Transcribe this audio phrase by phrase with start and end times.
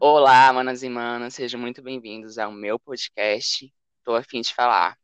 [0.00, 3.72] Olá, manas e manas, sejam muito bem-vindos ao meu podcast.
[4.04, 4.96] Tô a fim de falar.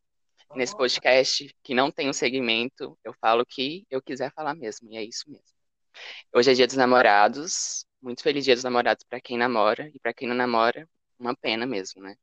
[0.54, 4.90] Nesse podcast, que não tem um segmento, eu falo o que eu quiser falar mesmo,
[4.90, 5.44] e é isso mesmo.
[6.34, 10.12] Hoje é dia dos namorados, muito feliz dia dos namorados para quem namora, e para
[10.12, 10.88] quem não namora,
[11.18, 12.16] uma pena mesmo, né?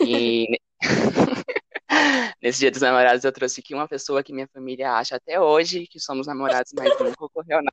[0.00, 0.46] E
[2.42, 5.86] nesse dia dos namorados eu trouxe aqui uma pessoa que minha família acha até hoje
[5.86, 7.72] que somos namorados, mas nunca ocorreu nada.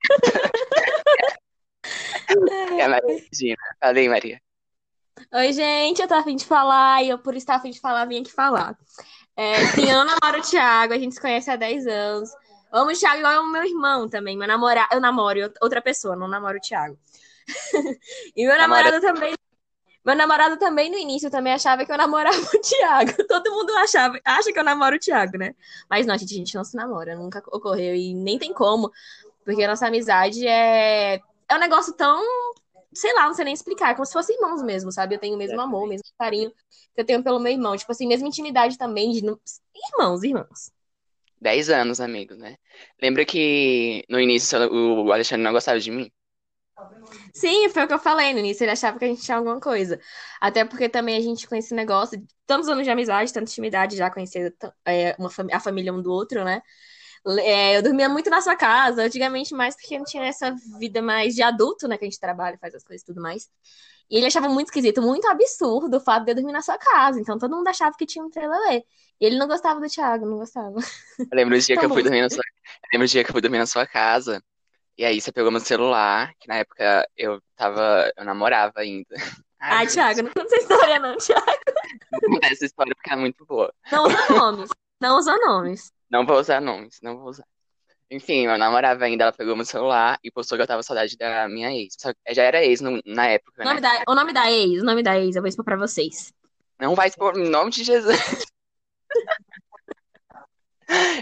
[2.79, 3.57] É Maria Regina.
[3.79, 4.41] Fala aí, Maria.
[5.33, 7.79] Oi, gente, eu tô a fim de falar e eu, por estar a fim de
[7.79, 8.77] falar, vim aqui falar.
[9.35, 12.29] É, sim, eu namoro o Thiago, a gente se conhece há 10 anos.
[12.71, 14.37] Amo o Thiago igual o meu irmão também.
[14.37, 16.97] Meu namorado, eu namoro outra pessoa, não namoro o Thiago.
[18.35, 19.33] e meu Namora- namorado também.
[20.05, 23.11] Meu namorado também no início também achava que eu namorava o Thiago.
[23.27, 25.55] Todo mundo achava, acha que eu namoro o Thiago, né?
[25.89, 28.91] Mas não, gente, a gente não se namora, nunca ocorreu e nem tem como,
[29.43, 31.19] porque a nossa amizade é
[31.49, 32.23] é um negócio tão,
[32.93, 35.15] sei lá, não sei nem explicar, é como se fossem irmãos mesmo, sabe?
[35.15, 36.51] Eu tenho o mesmo amor, o mesmo carinho
[36.95, 40.71] que eu tenho pelo meu irmão, tipo assim, mesma intimidade também de irmãos, irmãos.
[41.41, 42.57] 10 anos, amigos, né?
[43.01, 46.11] Lembra que no início o Alexandre não gostava de mim?
[47.33, 49.59] Sim, foi o que eu falei no início, ele achava que a gente tinha alguma
[49.59, 49.99] coisa.
[50.41, 54.09] Até porque também a gente com esse negócio, tantos anos de amizade, tanta intimidade, já
[54.09, 56.61] conhecer é, uma a família um do outro, né?
[57.39, 61.33] É, eu dormia muito na sua casa, antigamente mais porque não tinha essa vida mais
[61.35, 61.97] de adulto, né?
[61.97, 63.49] Que a gente trabalha, faz as coisas e tudo mais.
[64.09, 67.19] E ele achava muito esquisito, muito absurdo o fato de eu dormir na sua casa.
[67.19, 68.83] Então todo mundo achava que tinha um trelelê.
[69.19, 70.75] E ele não gostava do Thiago, não gostava.
[71.31, 72.03] Eu lembro do dia Tá que eu fui bom.
[72.03, 72.43] dormir na sua...
[72.43, 74.43] eu lembro do dia que eu fui dormir na sua casa.
[74.97, 79.15] E aí você pegou meu celular, que na época eu tava, eu namorava ainda.
[79.59, 81.45] Ah, Ai, Thiago, não conta essa história, não, Thiago.
[82.43, 83.73] essa história porque é muito boa.
[83.91, 84.69] Não usa nomes.
[85.01, 85.91] Não usa nomes.
[86.15, 87.43] Não vou usar nomes, não vou usar.
[88.09, 91.49] Enfim, eu namorava ainda, ela pegou meu celular e postou que eu tava saudade da
[91.49, 91.93] minha ex.
[91.99, 93.81] Só que já era ex no- na época, O nome né?
[93.81, 96.31] da, o nome da ex, o nome da ex, eu vou expor pra vocês.
[96.79, 98.17] Não vai expor em nome de Jesus.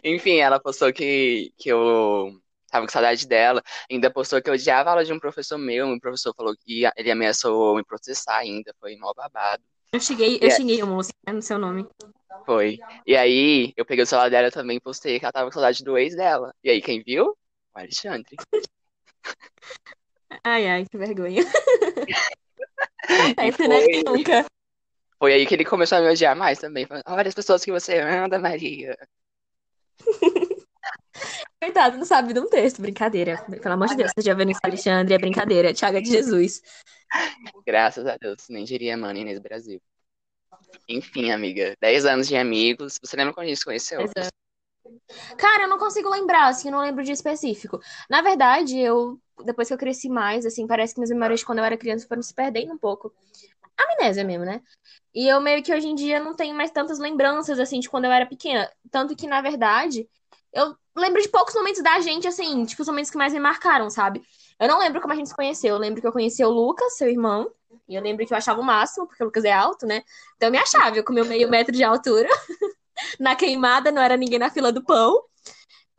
[0.03, 2.39] Enfim, ela postou que, que eu
[2.69, 3.63] tava com saudade dela.
[3.89, 5.87] Ainda postou que eu odiava a aula de um professor meu.
[5.89, 8.73] O professor falou que ele ameaçou me processar ainda.
[8.79, 9.63] Foi mó babado.
[9.93, 10.51] Eu xinguei, eu É.
[10.51, 11.87] xinguei o moço, né, no seu nome.
[12.45, 12.79] Foi.
[13.05, 15.97] E aí, eu peguei o celular dela também postei que ela tava com saudade do
[15.97, 16.53] ex dela.
[16.63, 17.27] E aí, quem viu?
[17.75, 18.35] O Alexandre.
[20.43, 21.43] Ai, ai, que vergonha.
[23.37, 24.45] É foi, Que nunca.
[25.19, 26.85] foi aí que ele começou a me odiar mais também.
[26.87, 28.97] Falando, Olha as pessoas que você anda, Maria.
[31.63, 33.41] Coitado, não sabe de um texto, brincadeira.
[33.61, 35.13] Pelo amor de Deus, você já viu isso, Alexandre?
[35.13, 35.73] É brincadeira.
[35.73, 36.61] Thiago é de Jesus.
[37.65, 39.81] Graças a Deus, nem diria mano Inês Brasil.
[40.89, 42.99] Enfim, amiga, 10 anos de amigos.
[43.01, 44.01] Você lembra quando a gente se conheceu?
[45.37, 47.79] Cara, eu não consigo lembrar, assim, eu não lembro de específico.
[48.09, 51.59] Na verdade, eu, depois que eu cresci mais, assim, parece que minhas memórias de quando
[51.59, 53.13] eu era criança foram se perdendo um pouco.
[53.77, 54.61] Amnésia mesmo, né?
[55.15, 58.03] E eu meio que hoje em dia não tenho mais tantas lembranças, assim, de quando
[58.03, 58.69] eu era pequena.
[58.91, 60.09] Tanto que, na verdade,
[60.51, 63.89] eu lembro de poucos momentos da gente, assim, tipo, os momentos que mais me marcaram,
[63.89, 64.21] sabe?
[64.59, 65.75] Eu não lembro como a gente se conheceu.
[65.75, 67.51] Eu lembro que eu conheci o Lucas, seu irmão.
[67.87, 70.03] E eu lembro que eu achava o máximo, porque o Lucas é alto, né?
[70.35, 72.29] Então eu me achava, eu com meu meio metro de altura.
[73.19, 75.23] na queimada, não era ninguém na fila do pão.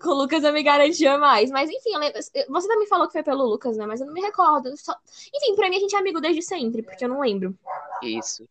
[0.00, 1.50] Com o Lucas eu me garantia mais.
[1.50, 3.86] Mas enfim, lembro- você também falou que foi pelo Lucas, né?
[3.86, 4.76] Mas eu não me recordo.
[4.76, 4.96] Só-
[5.34, 7.56] Enfim, pra mim a gente é amigo desde sempre, porque eu não lembro.
[8.02, 8.46] Isso.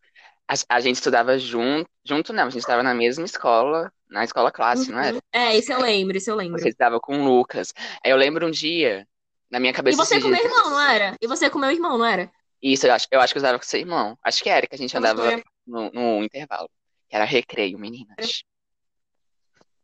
[0.46, 1.88] A, a gente estudava junto.
[2.04, 5.18] Junto não, a gente estava na mesma escola, na escola classe, não era?
[5.32, 6.60] É, isso eu lembro, isso eu lembro.
[6.60, 7.72] Você estava com o Lucas.
[8.04, 9.06] Aí eu lembro um dia,
[9.50, 10.52] na minha E cabeça você esses com meu dias.
[10.52, 11.16] irmão, não era?
[11.20, 12.30] E você com meu irmão, não era?
[12.62, 14.18] Isso, eu acho, eu acho que eu estava com seu irmão.
[14.22, 16.68] Acho que era que a gente andava meu- no, no intervalo.
[17.08, 18.44] Que era recreio, meninas.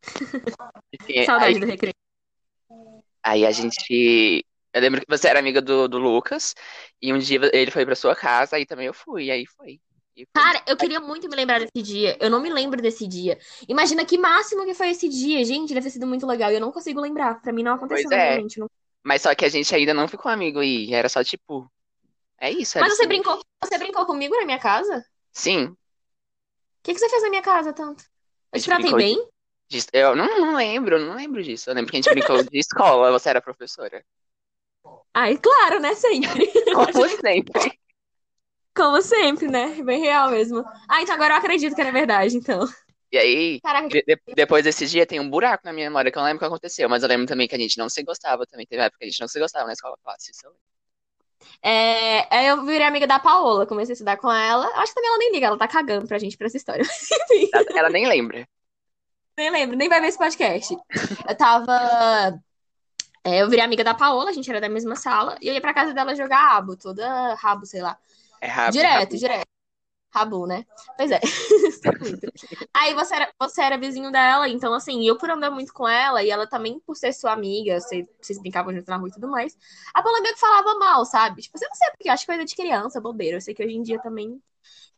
[1.27, 1.95] Saudade aí, do recreio.
[3.23, 4.45] aí a gente.
[4.73, 6.55] Eu lembro que você era amiga do, do Lucas,
[7.03, 9.81] e um dia ele foi pra sua casa, aí também eu fui, e aí foi.
[10.33, 12.17] Cara, eu queria muito me lembrar desse dia.
[12.21, 13.39] Eu não me lembro desse dia.
[13.69, 15.45] Imagina que máximo que foi esse dia.
[15.45, 16.51] Gente, deve ter sido muito legal.
[16.51, 17.41] E eu não consigo lembrar.
[17.41, 18.31] Pra mim não aconteceu Pois é.
[18.33, 18.59] realmente.
[18.59, 18.69] Não...
[19.05, 21.71] Mas só que a gente ainda não ficou amigo e era só tipo.
[22.39, 23.09] É isso, Mas você assim.
[23.09, 24.99] brincou, você brincou comigo na minha casa?
[24.99, 25.77] O Sim.
[26.83, 28.03] que, que você fez na minha casa tanto?
[28.53, 29.29] A Eu te gente tratei bem?
[29.69, 31.71] de- Eu não, não lembro, não lembro disso.
[31.71, 34.05] Eu lembro que a gente brincou de escola, você era professora.
[35.15, 35.95] Ai, claro, né?
[35.95, 36.51] Sempre.
[36.73, 37.79] Como sempre.
[38.75, 39.83] Como sempre, né?
[39.83, 40.65] Bem real mesmo.
[40.89, 42.67] Ah, então agora eu acredito que era verdade, então.
[43.13, 46.21] E aí, de- de- depois desse dia, tem um buraco na minha memória que eu
[46.21, 48.47] não lembro o que aconteceu, mas eu lembro também que a gente não se gostava
[48.47, 48.65] também.
[48.67, 50.31] Teve época que a gente não se gostava na escola classe.
[50.31, 50.65] Isso eu lembro.
[51.63, 54.67] é, aí eu virei amiga da Paola, comecei a estudar com ela.
[54.77, 56.85] Acho que também ela nem liga, ela tá cagando pra gente, pra essa história.
[57.77, 58.47] Ela nem lembra.
[59.37, 60.77] nem lembro, nem vai ver esse podcast.
[61.29, 62.41] Eu tava.
[63.25, 65.61] é, eu virei amiga da Paola, a gente era da mesma sala, e eu ia
[65.61, 67.99] pra casa dela jogar rabo, toda rabo, sei lá.
[68.41, 68.73] É Rabu.
[68.73, 69.17] Direto, Rabu.
[69.17, 69.49] direto.
[70.13, 70.67] Rabu, né?
[70.97, 71.21] Pois é.
[72.75, 76.23] Aí você era, você era vizinho dela, então assim, eu por andar muito com ela,
[76.23, 79.29] e ela também por ser sua amiga, vocês, vocês brincavam junto na rua e tudo
[79.29, 79.57] mais,
[79.95, 81.43] a Paula meio que falava mal, sabe?
[81.43, 83.37] Tipo, você não sei porque, acho que coisa de criança, bobeira.
[83.37, 84.43] Eu sei que hoje em dia também,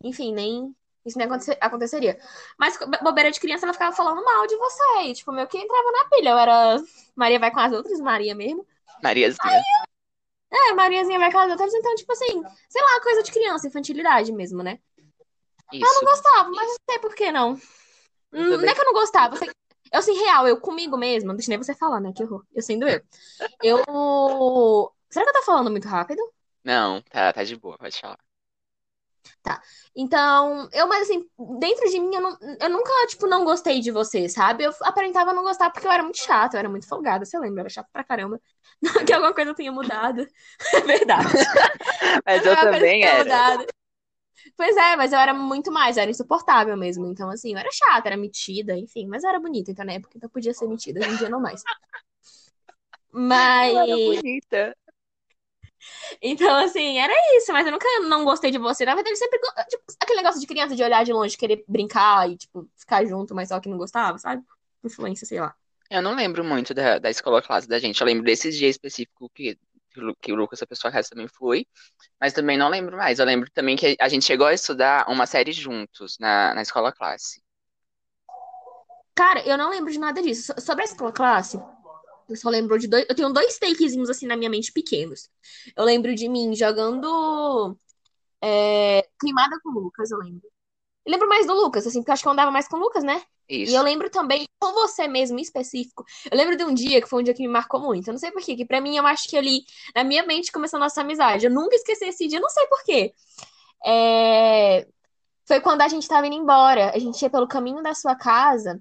[0.03, 0.75] enfim, nem.
[1.05, 2.17] Isso nem aconte- aconteceria.
[2.56, 5.03] Mas bobeira de criança, ela ficava falando mal de você.
[5.09, 6.31] E, tipo, meio que entrava na pilha.
[6.31, 6.77] Eu era.
[7.17, 8.65] Maria vai com as outras, Maria mesmo.
[9.03, 9.62] Mariazinha.
[10.52, 14.62] É, Mariazinha vai as outras, então, tipo assim, sei lá, coisa de criança, infantilidade mesmo,
[14.62, 14.78] né?
[15.72, 16.04] Isso.
[16.04, 17.58] gostava, mas não sei por que não.
[18.31, 19.34] Não é que eu não gostava.
[19.34, 19.49] Eu, sei-
[19.93, 22.12] eu assim, real, eu comigo mesma, não deixa nem você falar, né?
[22.14, 22.44] Que horror.
[22.54, 23.00] Eu sendo eu.
[23.62, 24.93] Eu.
[25.10, 26.22] Será que eu tô falando muito rápido?
[26.64, 28.19] Não, tá, tá de boa, pode falar.
[29.94, 31.28] Então, eu, mas assim,
[31.58, 34.64] dentro de mim, eu, não- eu nunca, tipo, não gostei de você, sabe?
[34.64, 37.60] Eu aparentava não gostar porque eu era muito chata, eu era muito folgada, você lembra?
[37.60, 38.40] Eu era chata pra caramba.
[38.82, 40.26] Não que alguma coisa tenha mudado.
[40.74, 41.28] É verdade.
[42.26, 43.24] Mas eu Alguma coisa também era.
[43.24, 43.66] mudado.
[44.56, 47.06] Pois é, mas eu era muito mais, eu era insuportável mesmo.
[47.06, 50.14] Então, assim, eu era chata, era metida, enfim, mas eu era bonita, então na época
[50.16, 51.62] então podia ser metida, hoje em dia não mais.
[53.12, 53.72] Mas.
[53.72, 54.74] Ela era bonita.
[56.20, 58.84] Então, assim, era isso, mas eu nunca não gostei de você.
[58.84, 59.38] Na verdade, sempre.
[59.69, 63.34] Tipo, aquele negócio de criança de olhar de longe, querer brincar e, tipo, ficar junto,
[63.34, 64.43] mas só que não gostava, sabe?
[64.84, 65.55] Influência, sei lá.
[65.90, 68.00] Eu não lembro muito da, da escola classe da gente.
[68.00, 69.58] Eu lembro desse dia específico que,
[70.20, 71.67] que o Lucas, a pessoa resto também foi.
[72.20, 73.19] Mas também não lembro mais.
[73.19, 76.93] Eu lembro também que a gente chegou a estudar uma série juntos na, na escola
[76.93, 77.43] classe.
[79.14, 80.52] Cara, eu não lembro de nada disso.
[80.55, 81.58] So- Sobre a escola classe,
[82.36, 83.06] só lembro de dois.
[83.08, 85.28] Eu tenho dois takezinhos assim na minha mente pequenos.
[85.76, 87.76] Eu lembro de mim jogando
[88.42, 90.42] é, Queimada com o Lucas, eu lembro.
[91.04, 92.80] Eu lembro mais do Lucas, assim, porque eu acho que eu andava mais com o
[92.80, 93.22] Lucas, né?
[93.48, 93.76] E Isso.
[93.76, 96.04] eu lembro também, com você mesmo, em específico.
[96.30, 98.08] Eu lembro de um dia que foi um dia que me marcou muito.
[98.08, 99.64] Eu não sei por quê, que pra mim eu acho que ali,
[99.94, 101.46] na minha mente, começou a nossa amizade.
[101.46, 103.12] Eu nunca esqueci esse dia, eu não sei por quê.
[103.84, 104.86] É,
[105.46, 106.92] Foi quando a gente tava indo embora.
[106.94, 108.80] A gente ia pelo caminho da sua casa.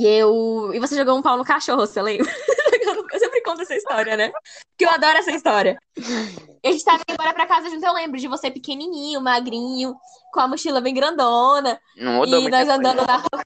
[0.00, 0.70] E eu.
[0.74, 2.26] E você jogou um pau no cachorro, você lembra?
[3.12, 4.30] Eu sempre conto essa história, né?
[4.70, 5.78] Porque eu adoro essa história.
[5.98, 9.94] E a gente tava indo embora pra casa junto, eu lembro de você pequenininho, magrinho,
[10.32, 11.78] com a mochila bem grandona.
[11.96, 12.74] Não mudou E nós coisa.
[12.74, 13.42] andando na rua.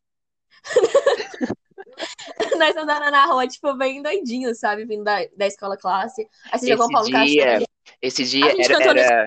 [2.59, 4.85] nós andando na rua, tipo, bem doidinhos, sabe?
[4.85, 6.27] Vindo da, da escola classe.
[6.53, 7.67] Aí você jogou um pau no Esse dia, cachorro.
[8.01, 9.27] esse A dia gente era, cantou no era...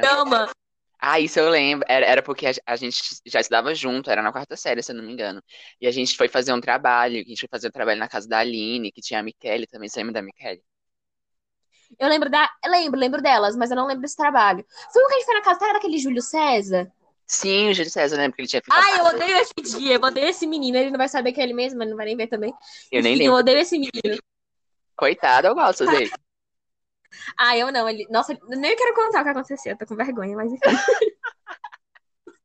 [0.99, 1.85] Ah, isso eu lembro.
[1.89, 4.95] Era, era porque a, a gente já estudava junto, era na quarta série, se eu
[4.95, 5.41] não me engano.
[5.79, 8.27] E a gente foi fazer um trabalho, a gente foi fazer um trabalho na casa
[8.27, 9.87] da Aline, que tinha a Michele também.
[9.89, 10.61] Você lembra da Michele?
[11.97, 12.49] Eu lembro da.
[12.63, 14.65] Eu lembro, lembro delas, mas eu não lembro desse trabalho.
[14.93, 16.91] Foi o que a gente foi na casa, daquele Júlio César?
[17.25, 19.95] Sim, o Júlio César, eu lembro que ele tinha a Ai, eu odeio esse dia,
[19.95, 20.77] eu odeio esse menino.
[20.77, 22.53] Ele não vai saber que é ele mesmo, ele não vai nem ver também.
[22.91, 23.39] Eu nem Enfim, eu lembro.
[23.39, 24.19] odeio esse menino.
[24.95, 26.11] Coitado, eu gosto dele.
[27.37, 27.87] Ah, eu não.
[27.87, 28.05] Ele...
[28.09, 30.61] Nossa, eu nem quero contar o que aconteceu, eu tô com vergonha, mas enfim.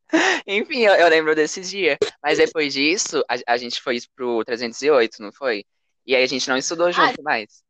[0.46, 1.98] Enfim, eu, eu lembro desse dia.
[2.22, 5.64] Mas depois disso, a, a gente foi pro 308, não foi?
[6.06, 7.64] E aí a gente não estudou junto mais.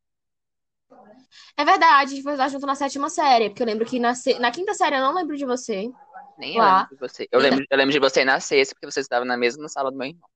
[1.56, 4.14] É verdade, a gente foi lá junto na sétima série, porque eu lembro que na,
[4.14, 5.90] se- na quinta série eu não lembro de você.
[6.36, 6.78] Nem eu Lá.
[6.80, 7.28] lembro de você.
[7.30, 9.96] Eu lembro, eu lembro de você na sexta, porque você estava na mesma sala do
[9.96, 10.28] meu irmão.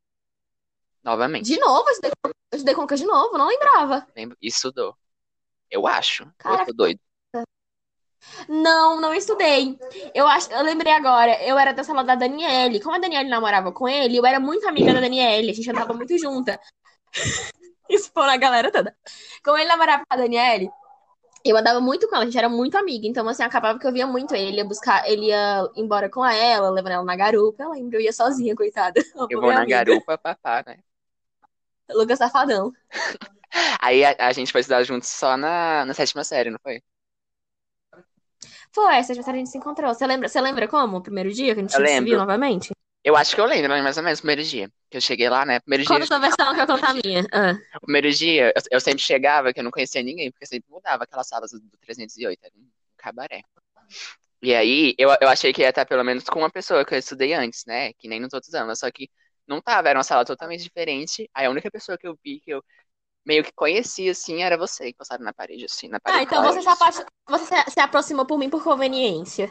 [1.02, 1.46] Novamente.
[1.46, 4.06] De novo, eu estudei, eu estudei Lucas de novo, não lembrava.
[4.14, 4.96] Lembro, estudou.
[5.70, 6.24] Eu acho.
[6.24, 6.66] Ou eu Caraca.
[6.66, 7.00] tô doido.
[8.48, 9.78] Não, não estudei.
[10.14, 12.80] Eu acho, eu lembrei agora, eu era da sala da Daniele.
[12.80, 15.92] Como a Daniele namorava com ele, eu era muito amiga da Daniele, a gente andava
[15.94, 16.58] muito junta.
[17.88, 18.94] Isso foi na galera toda.
[19.42, 20.70] Como ele namorava com a Daniele,
[21.44, 23.06] eu andava muito com ela, a gente era muito amiga.
[23.06, 24.48] Então, assim, acabava que eu via muito ele.
[24.48, 27.62] Ele ia buscar, ele ia embora com ela, levando ela na garupa.
[27.62, 29.00] Eu lembro, eu ia sozinha, coitada.
[29.30, 30.78] Eu vou na garupa papá, né?
[31.90, 32.72] Lucas Safadão.
[33.80, 36.80] Aí a, a gente foi estudar juntos só na, na sétima série, não foi?
[38.72, 39.92] Foi, essa vez a gente se encontrou.
[39.92, 40.98] Você lembra, você lembra como?
[40.98, 42.10] O primeiro dia que a gente Eu se lembro.
[42.10, 42.70] viu novamente?
[43.02, 44.70] Eu acho que eu lembro, mas mais ou menos, o primeiro dia.
[44.90, 45.60] Que eu cheguei lá, né?
[45.60, 47.26] Primeiro dia, Conta a sua versão que eu conto a minha.
[47.32, 47.54] Ah.
[47.76, 51.04] o primeiro dia, eu, eu sempre chegava que eu não conhecia ninguém, porque sempre mudava
[51.04, 53.42] aquelas salas do, do 308, era um cabaré.
[54.42, 56.98] E aí, eu, eu achei que ia estar pelo menos com uma pessoa que eu
[56.98, 57.92] estudei antes, né?
[57.94, 59.08] Que nem nos outros anos, só que
[59.46, 61.28] não tava, era uma sala totalmente diferente.
[61.34, 62.62] Aí a única pessoa que eu vi que eu
[63.24, 66.20] meio que conhecia, assim, era você, encostado na parede, assim, na parede.
[66.20, 69.50] Ah, então você se, apa- você se- aproximou por mim por conveniência.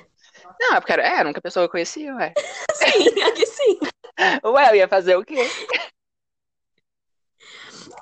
[0.59, 2.33] Não, é porque era, é, era a única pessoa que eu conhecia, ué.
[2.73, 3.79] Sim, aqui sim.
[4.45, 5.37] Ué, eu ia fazer o quê?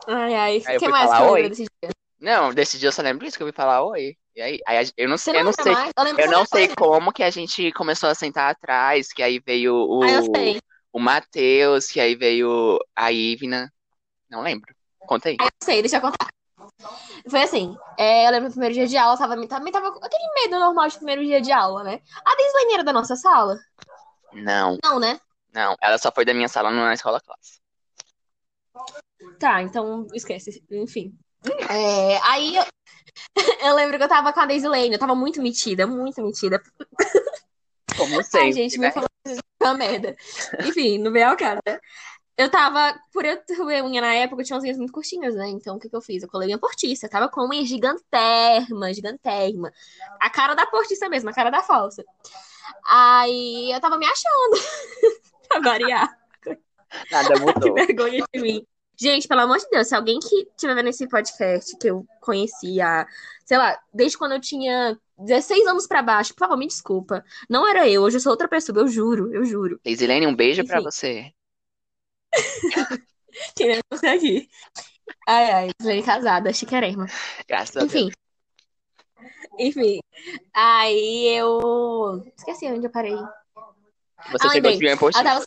[0.07, 0.57] Ai, ai.
[0.77, 1.91] O que mais falar que desse dia?
[2.19, 4.15] Não, desse dia eu só lembro isso que eu fui falar oi.
[4.36, 5.91] E aí, aí eu não sei, eu não sei, mais?
[5.98, 9.39] Eu eu não sei foi- como que a gente começou a sentar atrás, que aí
[9.39, 10.60] veio o, Ah,
[10.93, 13.72] o Matheus, que aí veio a Ivna.
[14.29, 14.75] Não lembro.
[15.07, 15.38] Conta aí.
[15.39, 16.27] Eu sei, deixa eu contar.
[17.29, 20.33] Foi assim, é, eu lembro do primeiro dia de aula, tava, também tava com aquele
[20.35, 22.01] medo normal de primeiro dia de aula, né?
[22.25, 23.57] A Daislane era da nossa sala?
[24.33, 25.19] Não, Não, né?
[25.53, 25.75] não.
[25.81, 27.59] Ela só foi da minha sala na escola classe.
[29.39, 31.17] Tá, então esquece, enfim.
[31.69, 32.65] É, aí eu,
[33.69, 36.62] eu lembro que eu tava com a Daislane, eu tava muito metida, muito metida.
[37.97, 38.93] Como Ai, sempre, gente, né?
[38.95, 40.15] me isso é uma merda.
[40.65, 41.79] Enfim, não veio ao cara, né?
[42.38, 45.48] Eu tava, por eu ter unha na época, eu tinha umas unhas muito curtinhas, né?
[45.48, 46.22] Então, o que que eu fiz?
[46.22, 47.06] Eu colei minha portiça.
[47.06, 49.72] Eu tava com unha gigantérrima, gigantérrima.
[50.20, 52.04] A cara da portiça mesmo, a cara da falsa.
[52.86, 54.62] Aí, eu tava me achando,
[55.48, 56.18] pra variar.
[57.12, 57.74] Nada Que mudou.
[57.74, 58.65] vergonha de mim.
[58.98, 63.06] Gente, pelo amor de Deus, se alguém que estiver vendo esse podcast, que eu conhecia,
[63.46, 67.24] sei lá, desde quando eu tinha 16 anos pra baixo, por favor, me desculpa.
[67.50, 69.80] Não era eu, hoje eu sou outra pessoa, eu juro, eu juro.
[69.84, 70.86] Daisilene, um beijo pra Enfim.
[70.86, 71.32] você.
[73.56, 74.50] Querendo você aqui.
[75.27, 77.06] Ai, ai, Slane casada, chiquérrima.
[77.48, 77.94] Graças a Deus.
[77.94, 78.12] Enfim,
[79.60, 80.00] enfim.
[80.54, 82.24] Aí eu.
[82.38, 83.15] Esqueci onde eu parei.
[84.32, 84.92] Você Ah, chegou lembrei.
[84.92, 85.20] em Porsche.
[85.20, 85.46] Ela tava.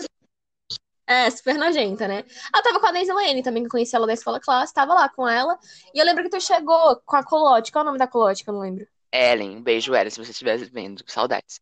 [1.07, 2.23] É, super nojenta, né?
[2.53, 5.09] Ela tava com a Daislane também, que eu conheci ela da escola classe, tava lá
[5.09, 5.59] com ela.
[5.95, 7.73] E eu lembro que tu chegou com a Colote.
[7.73, 8.87] Qual é o nome da Colote que eu não lembro?
[9.11, 11.03] Ellen, um beijo, Ellen, se você estiver vendo.
[11.07, 11.61] Saudades.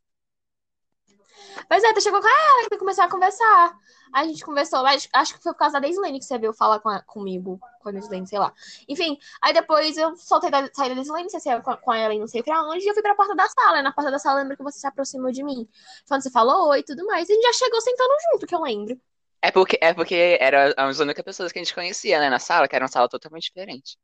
[1.70, 3.78] Mas é, tu chegou com ela que começar a conversar.
[4.12, 6.52] Aí a gente conversou, mas acho que foi por causa da Daislane que você veio
[6.52, 8.52] falar com a- comigo, com a Daislane, sei lá.
[8.88, 12.26] Enfim, aí depois eu soltei da, saí da Daislane, você saiu com ela e não
[12.26, 13.78] sei pra onde, e eu fui pra porta da sala.
[13.80, 15.68] E na porta da sala eu lembro que você se aproximou de mim.
[16.08, 17.28] Quando você falou oi e tudo mais.
[17.28, 19.00] E a gente já chegou sentando junto, que eu lembro.
[19.42, 22.68] É porque, é porque eram as únicas pessoas que a gente conhecia, né, na sala,
[22.68, 23.96] que era uma sala totalmente diferente.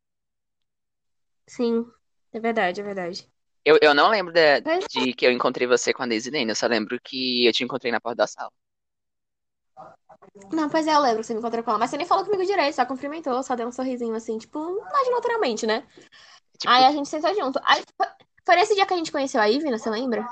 [1.46, 1.86] Sim,
[2.32, 3.30] é verdade, é verdade.
[3.64, 6.56] Eu, eu não lembro de, Mas- de que eu encontrei você com a Daisilene, eu
[6.56, 8.50] só lembro que eu te encontrei na porta da sala.
[10.52, 11.78] Não, pois é, eu lembro que você me encontrou com ela.
[11.78, 14.58] Mas você nem falou comigo direito, só cumprimentou, só deu um sorrisinho assim, tipo,
[14.92, 15.86] mais naturalmente, né?
[16.58, 17.60] Tipo, Aí a gente sentou junto.
[17.64, 20.26] Aí foi- nesse dia que a gente conheceu a Ivina, você lembra?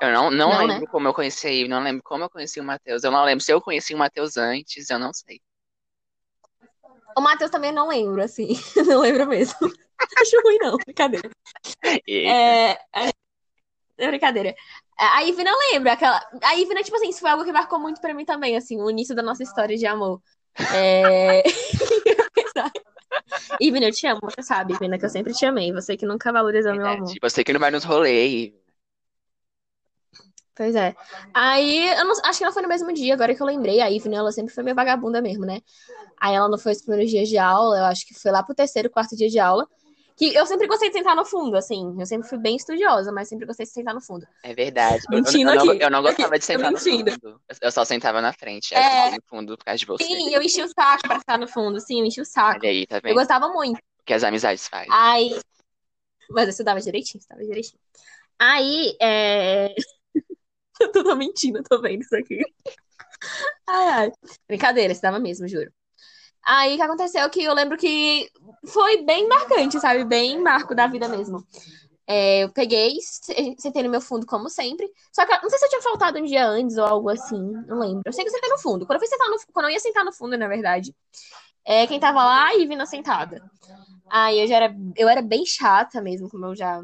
[0.00, 0.86] eu não, não, Não, lembro né?
[0.90, 3.02] como eu conheci ele, não lembro como eu conheci o Matheus.
[3.02, 5.40] Eu não lembro se eu conheci o Matheus antes, eu não sei.
[7.16, 8.48] O Matheus também não lembro, assim.
[8.86, 9.56] Não lembro mesmo.
[10.20, 10.76] Acho ruim, não.
[10.78, 11.30] Brincadeira.
[12.06, 12.78] É, é,
[13.98, 14.54] é brincadeira.
[14.98, 16.20] A Ivina lembra aquela.
[16.42, 18.90] A Ivina, tipo assim, isso foi algo que marcou muito pra mim também, assim, o
[18.90, 20.20] início da nossa história de amor.
[20.72, 21.42] É...
[23.60, 25.72] Ivina, eu te amo, você sabe, Ivina, que eu sempre te amei.
[25.72, 27.12] Você que nunca valorizou meu amor.
[27.22, 28.52] Você que não vai nos rolês.
[30.54, 30.94] Pois é.
[31.34, 33.90] Aí, eu não- acho que não foi no mesmo dia, agora que eu lembrei, a
[33.90, 35.60] Ivna, ela sempre foi meio vagabunda mesmo, né?
[36.18, 38.54] Aí ela não foi os primeiros dias de aula, eu acho que foi lá pro
[38.54, 39.68] terceiro, quarto dia de aula.
[40.16, 41.94] Que eu sempre gostei de sentar no fundo, assim.
[41.98, 44.26] Eu sempre fui bem estudiosa, mas sempre gostei de sentar no fundo.
[44.42, 45.02] É verdade.
[45.10, 45.82] Eu, eu- Mentindo eu não, aqui.
[45.84, 47.10] eu não gostava de sentar no mentindo.
[47.12, 47.40] fundo.
[47.48, 48.72] Eu- Eu só sentava na frente.
[48.72, 48.82] Eu É.
[48.82, 50.04] sentava no fundo por causa de você.
[50.04, 52.60] Sim, eu enchi o saco pra ficar no fundo, sim, eu enchi o saco.
[52.60, 53.14] Olha aí, tá Eu vendo?
[53.14, 53.76] gostava muito.
[53.78, 54.88] O que as amizades fazem.
[54.90, 55.38] Aí.
[56.30, 57.78] Mas eu estudava direitinho, estudava direitinho.
[58.38, 59.74] Aí, é.
[60.80, 62.38] Eu tô mentindo, eu tô vendo isso aqui.
[63.66, 64.12] Ai, ai.
[64.46, 65.72] Brincadeira, estudava mesmo, juro.
[66.46, 68.30] Aí o que aconteceu que eu lembro que
[68.66, 70.04] foi bem marcante, sabe?
[70.04, 71.44] Bem marco da vida mesmo.
[72.06, 74.88] É, eu peguei, se- sentei no meu fundo, como sempre.
[75.12, 77.78] Só que não sei se eu tinha faltado um dia antes ou algo assim, não
[77.80, 78.02] lembro.
[78.06, 78.86] Eu sei que eu sentei no fundo.
[78.86, 80.94] Quando eu fui sentar no, quando eu ia sentar no fundo, na verdade,
[81.64, 83.42] é, quem tava lá, a Ivina sentada.
[84.10, 86.82] Aí eu já era, eu era bem chata mesmo, como eu já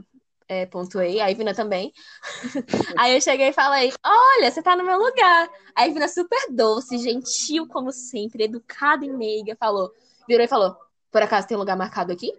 [0.53, 1.93] é, pontuei, a Ivina também.
[2.99, 5.49] Aí eu cheguei e falei: Olha, você tá no meu lugar.
[5.75, 9.91] A Ivina, super doce, gentil como sempre, educada e meiga, falou:
[10.29, 10.77] Virou e falou:
[11.11, 12.31] Por acaso tem lugar marcado aqui?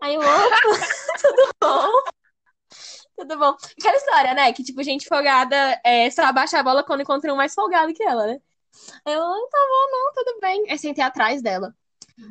[0.00, 0.20] Aí eu,
[1.20, 1.90] tudo bom?
[3.16, 3.56] Tudo bom.
[3.78, 4.52] Aquela história, né?
[4.52, 8.02] Que, tipo, gente folgada é, só abaixa a bola quando encontra um mais folgado que
[8.02, 8.40] ela, né?
[9.06, 10.70] Eu, "Ah, tá bom, não, tudo bem.
[10.70, 11.74] Aí sentei atrás dela.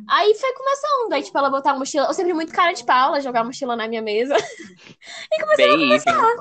[0.09, 1.13] Aí foi começando.
[1.13, 2.07] Aí, tipo, ela botar a mochila.
[2.07, 4.35] Eu sempre muito cara de pau, ela jogar a mochila na minha mesa.
[5.33, 6.35] E comecei a conversar.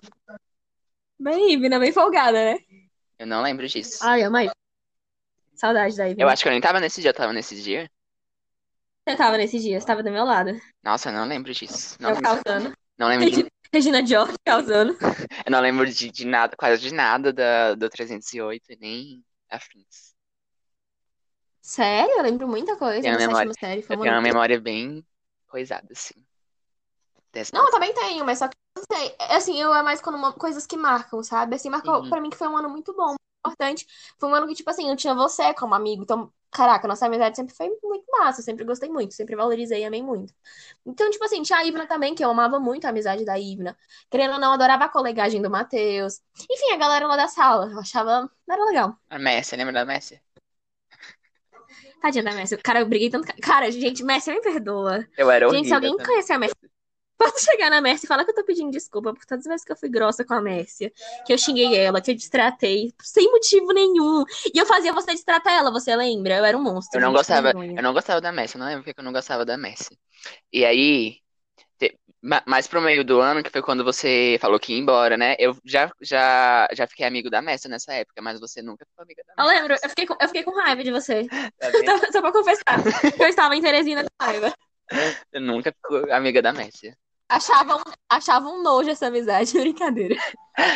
[1.18, 2.58] Bem, Ivina, bem folgada, né?
[3.18, 3.98] Eu não lembro disso.
[4.02, 4.50] Ai, eu amei.
[5.54, 6.22] Saudade da Ivina.
[6.22, 7.90] Eu acho que eu nem tava nesse dia, eu tava nesse dia.
[9.06, 10.58] Você tava nesse dia, você tava do meu lado.
[10.82, 11.96] Nossa, eu não lembro disso.
[12.00, 12.74] Não Eu lembro, causando.
[12.98, 14.96] não lembro de, Regina George causando.
[15.46, 20.09] eu não lembro de, de nada, quase de nada da, do 308, nem afins.
[21.60, 22.16] Sério?
[22.16, 23.82] Eu lembro muita coisa Tenho da memória- sétima série.
[23.82, 25.04] Foi Eu tenho uma memória bem
[25.48, 26.14] coisada, assim.
[27.32, 29.14] Dessa- Não, eu também tenho, mas só que não sei.
[29.30, 31.56] Assim, eu é mais quando coisas que marcam, sabe?
[31.56, 32.08] Assim, marcou Uhum.
[32.10, 33.86] pra mim que foi um ano muito bom, muito importante.
[34.18, 36.02] Foi um ano que, tipo assim, eu tinha você como amigo.
[36.02, 38.40] Então, caraca, nossa amizade sempre foi muito massa.
[38.40, 40.34] Eu sempre gostei muito, sempre valorizei e amei muito.
[40.84, 43.76] Então, tipo assim, tinha a Ivna também, que eu amava muito a amizade da Ivna.
[44.10, 46.20] Querendo ou não, adorava a colegagem do Matheus.
[46.50, 47.70] Enfim, a galera lá da sala.
[47.70, 48.28] Eu achava.
[48.48, 48.96] Era legal.
[49.08, 50.20] A Messi, lembra da Messi?
[52.00, 52.56] Tadinha da Messi.
[52.58, 53.26] Cara, eu briguei tanto.
[53.40, 55.06] Cara, gente, Messi me perdoa.
[55.16, 56.06] Eu era Gente, se horrível alguém também.
[56.06, 56.54] conhecer a Messi,
[57.18, 59.64] pode chegar na Messi e falar que eu tô pedindo desculpa por todas as vezes
[59.64, 60.92] que eu fui grossa com a Messi.
[61.26, 64.24] Que eu xinguei ela, que eu destratei, sem motivo nenhum.
[64.54, 66.38] E eu fazia você destratar ela, você lembra?
[66.38, 66.98] Eu era um monstro.
[66.98, 69.44] Eu não gostava, eu não gostava da Messi, eu não lembro porque eu não gostava
[69.44, 69.98] da Messi.
[70.52, 71.18] E aí,
[72.46, 75.34] mais pro meio do ano, que foi quando você falou que ia embora, né?
[75.38, 79.22] Eu já, já, já fiquei amigo da Messi nessa época, mas você nunca ficou amiga
[79.26, 79.60] da Eu Messi.
[79.60, 81.26] lembro, eu fiquei com, eu fiquei com raiva de você.
[81.28, 81.38] tá?
[82.12, 83.18] Só pra confessar.
[83.18, 84.52] Eu estava em Teresina com raiva.
[85.32, 86.92] Você nunca ficou amiga da Messi.
[87.30, 90.16] Achava um, achava um nojo essa amizade, brincadeira.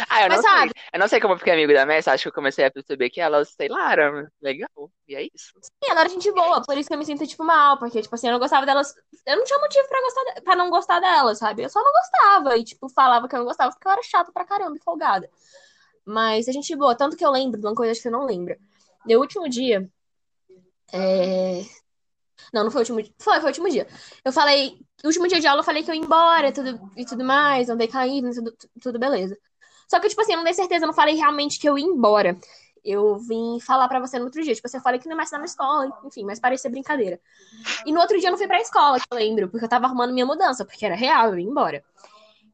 [0.08, 0.50] Ah, eu não Mas sei.
[0.50, 2.70] sabe, Eu não sei como eu fiquei amigo da Messi, acho que eu comecei a
[2.70, 4.70] perceber que ela, sei lá, era legal.
[5.08, 5.52] E é isso.
[5.61, 8.14] sim, ela era gente boa, por isso que eu me sinto, tipo, mal, porque, tipo
[8.14, 8.94] assim, eu não gostava delas.
[9.26, 11.64] Eu não tinha motivo pra, gostar, pra não gostar delas, sabe?
[11.64, 12.56] Eu só não gostava.
[12.56, 15.28] E, tipo, falava que eu não gostava porque eu era chata pra caramba e folgada.
[16.06, 18.56] Mas a gente boa, tanto que eu lembro de uma coisa que você não lembra.
[19.04, 19.88] No último dia.
[20.92, 21.62] É...
[22.52, 23.12] Não, não foi o último dia.
[23.18, 23.87] Foi, foi o último dia.
[24.25, 24.78] Eu falei.
[25.04, 27.68] No último dia de aula eu falei que eu ia embora tudo, e tudo mais,
[27.68, 29.37] andei caindo, tudo, tudo beleza.
[29.87, 31.84] Só que, tipo assim, eu não dei certeza, eu não falei realmente que eu ia
[31.84, 32.34] embora.
[32.82, 34.54] Eu vim falar pra você no outro dia.
[34.54, 37.20] Tipo assim, eu falei que não ia mais estar na escola, enfim, mas parecia brincadeira.
[37.84, 39.84] E no outro dia eu não fui pra escola, que eu lembro, porque eu tava
[39.84, 41.84] arrumando minha mudança, porque era real, eu ia embora.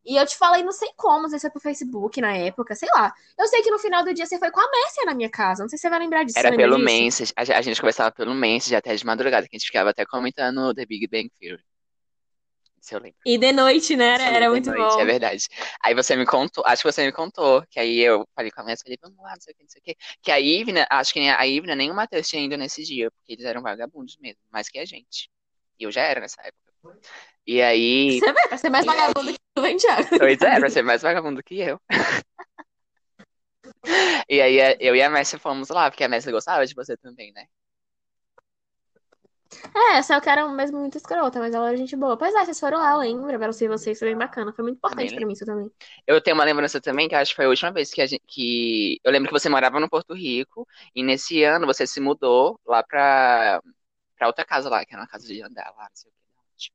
[0.04, 2.74] E eu te falei, não sei como, não sei se foi pro Facebook na época,
[2.74, 3.14] sei lá.
[3.38, 5.62] Eu sei que no final do dia você foi com a Messia na minha casa.
[5.62, 6.36] Não sei se você vai lembrar disso.
[6.36, 6.84] Era você pelo disso?
[6.84, 10.74] Menses, a gente conversava pelo Menses até de madrugada, que a gente ficava até comentando
[10.74, 11.62] The Big Bang Theory.
[12.80, 13.18] Se eu lembro.
[13.26, 14.14] E de noite, né?
[14.14, 15.00] Era, era muito noite, bom.
[15.00, 15.46] é verdade.
[15.82, 18.64] Aí você me contou, acho que você me contou, que aí eu falei com a
[18.64, 19.96] Messi, falei, vamos lá, não sei o que, não sei o que.
[20.22, 23.34] Que a Ivna, acho que a Ivna nem o Matheus tinha ido nesse dia, porque
[23.34, 25.30] eles eram vagabundos mesmo, mais que a gente.
[25.78, 26.98] E eu já era nessa época.
[27.46, 30.08] E aí, Você vê, pra ser mais vagabundo que tu, hein, Thiago?
[30.18, 31.78] pois é, pra ser mais vagabundo que eu.
[34.28, 36.96] E aí é, eu e a Messi fomos lá, porque a Messi gostava de você
[36.96, 37.46] também, né?
[39.92, 42.16] É, só que era mesmo muito escrota, mas ela era gente boa.
[42.16, 44.52] Pois é, vocês foram lá, eu lembro, ver se vocês, foi bem bacana.
[44.52, 45.70] Foi muito importante Também pra mim isso também.
[46.06, 48.22] Eu tenho uma lembrança também que acho que foi a última vez que a gente,
[48.26, 52.60] que eu lembro que você morava no Porto Rico e nesse ano você se mudou
[52.64, 53.60] lá pra,
[54.16, 56.70] pra outra casa lá, que era uma casa de andar lá, não sei o que.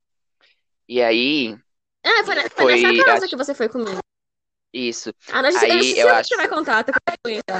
[0.88, 1.58] E aí,
[2.04, 4.00] Ah, foi, foi Foi, nessa casa acho- que você foi comigo.
[4.74, 5.14] isso.
[5.32, 7.60] Ah, não, Aí, eu não sei se eu acho- vai contar, tô com vergonha, tá?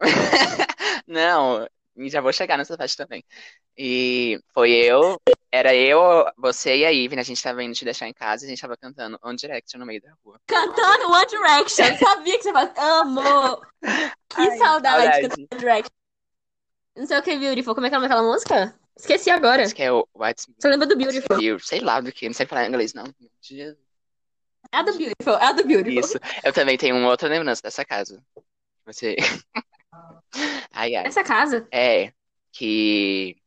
[1.06, 1.68] Não,
[2.08, 3.24] já vou chegar nessa parte também.
[3.82, 5.18] E foi eu,
[5.50, 6.00] era eu,
[6.36, 8.60] você e a Ivy, a gente tava indo te deixar em casa e a gente
[8.60, 10.38] tava cantando One Direction no meio da rua.
[10.46, 11.96] Cantando One Direction.
[11.96, 12.70] Sabia que você faz.
[12.76, 13.62] Amo!
[14.28, 15.28] Que Ai, saudade de saudade.
[15.28, 15.96] cantar One Direction.
[16.94, 17.74] Não sei o que, Beautiful.
[17.74, 18.78] Como é que é daquela música?
[18.94, 19.62] Esqueci agora.
[19.62, 21.38] Acho que é o What's Você lembra do Beautiful?
[21.38, 23.04] Beautiful, sei lá do que, não sei falar inglês, não.
[24.70, 26.00] É a do Beautiful, é a do Beautiful.
[26.00, 26.18] Isso.
[26.44, 28.22] Eu também tenho uma outra lembrança dessa casa.
[28.84, 29.16] Você.
[30.70, 31.06] Ai, ai.
[31.06, 31.66] Essa casa.
[31.72, 32.12] É,
[32.52, 33.39] que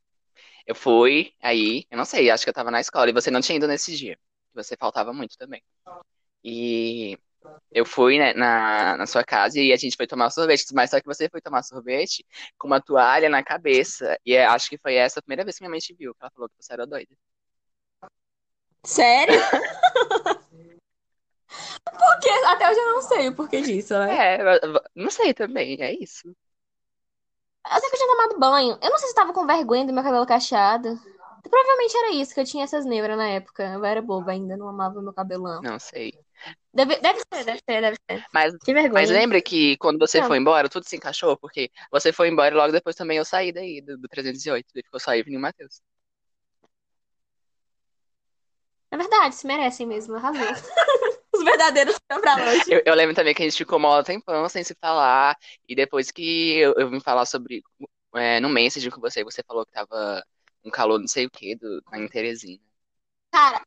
[0.65, 3.41] eu fui aí, eu não sei, acho que eu tava na escola e você não
[3.41, 4.17] tinha ido nesse dia.
[4.54, 5.63] Você faltava muito também.
[6.43, 7.17] E
[7.71, 10.99] eu fui, né, na, na sua casa e a gente foi tomar sorvete, mas só
[11.02, 12.26] que você foi tomar sorvete
[12.58, 14.17] com uma toalha na cabeça.
[14.26, 16.21] E é- acho que foi essa a primeira vez que minha mãe te viu, que
[16.23, 17.15] ela falou que você era doida.
[18.86, 19.39] Sério?
[21.86, 22.30] Por quê?
[22.47, 24.36] Até hoje eu não sei o porquê disso, né?
[24.36, 24.60] É,
[24.95, 26.34] não sei também, é isso.
[27.71, 28.78] Eu sei que eu tinha tomado banho.
[28.82, 30.99] Eu não sei se eu tava com vergonha do meu cabelo cacheado.
[31.41, 33.63] Provavelmente era isso, que eu tinha essas neuras na época.
[33.63, 35.62] Eu era boba ainda, não amava meu cabelão.
[35.62, 36.13] Não sei.
[36.73, 38.26] Deve, deve ser, deve ser, deve ser.
[38.34, 38.93] Mas Que vergonha.
[38.93, 40.28] Mas lembra que quando você Não.
[40.28, 41.38] foi embora, tudo se encaixou?
[41.38, 44.67] Porque você foi embora e logo depois também eu saí daí, do, do 308.
[44.73, 45.82] Daí ficou só Evelyn e o Matheus.
[48.91, 50.47] É verdade, se merecem mesmo, arrasou.
[51.43, 52.69] Os verdadeiros pra longe.
[52.69, 55.38] Eu, eu lembro também que a gente ficou mó tempão sem se falar.
[55.67, 57.63] E depois que eu, eu vim falar sobre.
[58.15, 60.23] é, no message com você, você falou que tava
[60.63, 62.62] um calor não sei o que do, em Teresina.
[63.32, 63.65] Cara,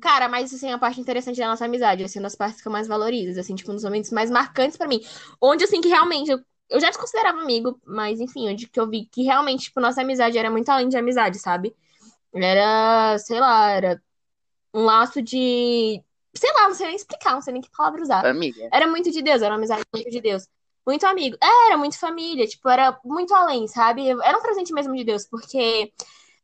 [0.00, 2.72] cara, mas assim, a parte interessante da nossa amizade, assim, uma das partes que eu
[2.72, 5.00] mais valorizo, assim, tipo, um dos momentos mais marcantes pra mim.
[5.40, 8.88] Onde, assim, que realmente, eu, eu já te considerava amigo, mas enfim, onde que eu
[8.90, 11.76] vi que realmente, tipo, nossa amizade era muito além de amizade, sabe?
[12.34, 14.02] Era, sei lá, era
[14.74, 16.02] um laço de.
[16.34, 18.24] Sei lá, não sei nem explicar, não sei nem que palavra usar.
[18.72, 20.46] Era muito de Deus, era uma amizade muito de Deus.
[20.86, 21.36] Muito amigo.
[21.42, 24.08] É, era muito família, tipo, era muito além, sabe?
[24.08, 25.92] Era um presente mesmo de Deus, porque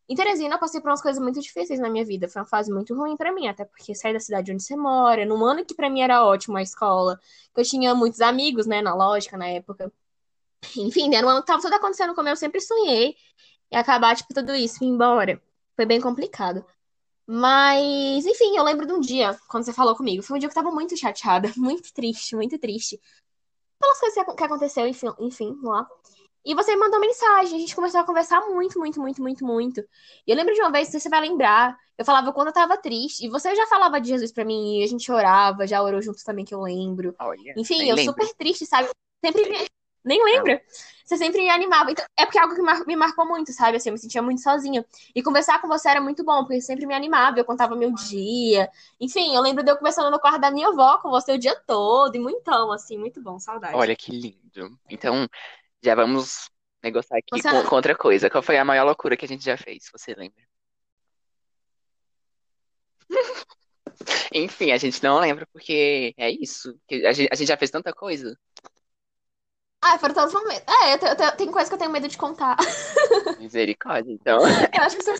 [0.09, 2.29] em Teresina eu passei por umas coisas muito difíceis na minha vida.
[2.29, 5.25] Foi uma fase muito ruim pra mim, até porque saí da cidade onde você mora,
[5.25, 7.19] num ano que pra mim era ótimo a escola,
[7.55, 9.93] que eu tinha muitos amigos, né, na lógica na época.
[10.77, 13.17] Enfim, era um ano que tava tudo acontecendo como eu sempre sonhei,
[13.71, 15.41] e acabar, tipo, tudo isso ir embora.
[15.75, 16.65] Foi bem complicado.
[17.27, 20.23] Mas, enfim, eu lembro de um dia, quando você falou comigo.
[20.23, 23.01] Foi um dia que eu tava muito chateada, muito triste, muito triste.
[23.81, 25.87] Pelas coisas que ac- que aconteceu, enfim, enfim, lá.
[26.45, 29.81] E você me mandou mensagem, a gente começou a conversar muito, muito, muito, muito, muito.
[30.27, 32.79] E eu lembro de uma vez, se você vai lembrar, eu falava quando eu tava
[32.79, 36.03] triste, e você já falava de Jesus pra mim, e a gente orava, já orou
[36.03, 37.17] juntos também, que eu lembro.
[37.19, 38.15] Olha, Enfim, eu lembro.
[38.17, 38.89] super triste, sabe?
[39.25, 39.67] Sempre me...
[40.07, 40.63] Nem lembra?
[41.05, 41.91] Você sempre me animava.
[41.91, 43.77] Então, é porque é algo que mar- me marcou muito, sabe?
[43.77, 44.87] Assim, eu me sentia muito sozinha.
[45.15, 48.71] E conversar com você era muito bom, porque sempre me animava, eu contava meu dia.
[49.01, 51.57] Enfim, eu lembro de eu conversando no quarto da minha avó com você o dia
[51.67, 53.75] todo, e muitão, assim, muito bom, saudade.
[53.77, 54.79] Olha que lindo.
[54.89, 55.29] Então,
[55.83, 56.49] já vamos
[56.83, 58.31] negociar aqui Você- com, com outra coisa.
[58.31, 59.89] Qual foi a maior loucura que a gente já fez?
[59.93, 60.43] Você lembra?
[64.33, 66.79] Enfim, a gente não lembra porque é isso.
[67.09, 68.39] A gente, a gente já fez tanta coisa.
[69.89, 70.65] Ah, foram todos os momentos.
[70.83, 72.57] É, eu, te- eu te- tem coisa que eu tenho medo de contar.
[73.39, 74.13] Misericórdia.
[74.13, 75.15] Então, Eu acho que são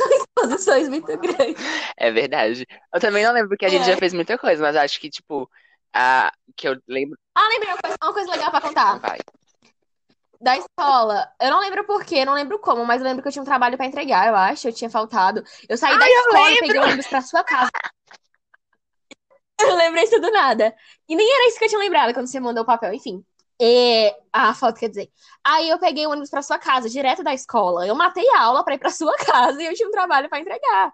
[0.00, 1.62] são exposições muito grandes.
[1.96, 2.66] é verdade.
[2.92, 3.92] Eu também não lembro que a gente É.
[3.92, 5.50] já fez muita coisa, mas acho que, tipo,
[5.92, 7.18] a que eu lembro.
[7.34, 8.98] Ah, lembrei uma coisa, uma coisa legal pra contar.
[9.00, 9.18] vai.
[10.40, 11.28] Da escola.
[11.40, 13.76] Eu não lembro porquê, não lembro como, mas eu lembro que eu tinha um trabalho
[13.76, 14.68] pra entregar, eu acho.
[14.68, 15.42] Eu tinha faltado.
[15.68, 17.70] Eu saí da Ai, eu escola e peguei o ônibus pra sua casa.
[19.60, 20.74] Eu lembrei isso do nada.
[21.08, 23.24] E nem era isso que eu tinha lembrado quando você mandou o papel, enfim.
[23.60, 24.12] E...
[24.32, 25.10] A foto, quer dizer.
[25.44, 27.86] Aí eu peguei o ônibus pra sua casa, direto da escola.
[27.86, 30.40] Eu matei a aula pra ir pra sua casa e eu tinha um trabalho pra
[30.40, 30.92] entregar.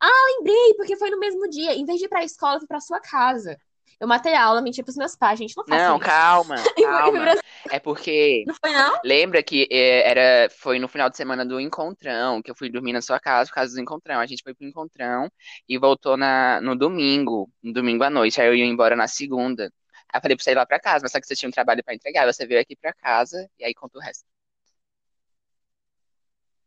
[0.00, 1.74] Ah, lembrei, porque foi no mesmo dia.
[1.74, 3.56] Em vez de ir pra escola, eu fui pra sua casa.
[3.98, 5.56] Eu matei a aula, menti pros meus pais, gente.
[5.56, 6.04] Não faça Não, isso.
[6.06, 7.34] calma, calma.
[7.70, 8.98] É porque Não foi, não?
[9.04, 12.92] lembra que é, era, foi no final de semana do encontrão, que eu fui dormir
[12.92, 14.20] na sua casa por causa do encontrão.
[14.20, 15.30] A gente foi pro encontrão
[15.68, 18.40] e voltou na, no domingo, no domingo à noite.
[18.40, 19.64] Aí eu ia embora na segunda.
[20.12, 21.52] Aí eu falei pra você ir lá pra casa, mas só que você tinha um
[21.52, 22.26] trabalho pra entregar.
[22.32, 24.24] Você veio aqui pra casa e aí conta o resto.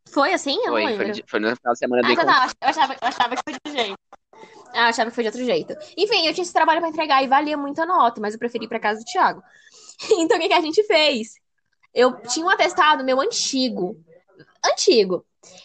[0.09, 0.55] Foi assim?
[0.57, 1.27] Eu não Foi, foi, lembro.
[1.27, 2.33] foi no final de semana do Ah, encontrão.
[2.33, 2.53] tá.
[2.61, 3.97] Eu achava, eu achava que foi de jeito.
[4.73, 5.73] Ah, achava que foi de outro jeito.
[5.95, 8.65] Enfim, eu tinha esse trabalho pra entregar e valia muito a nota, mas eu preferi
[8.65, 9.41] ir pra casa do Thiago.
[10.11, 11.35] Então, o que, que a gente fez?
[11.93, 13.95] Eu tinha um atestado meu antigo.
[14.65, 15.23] Antigo.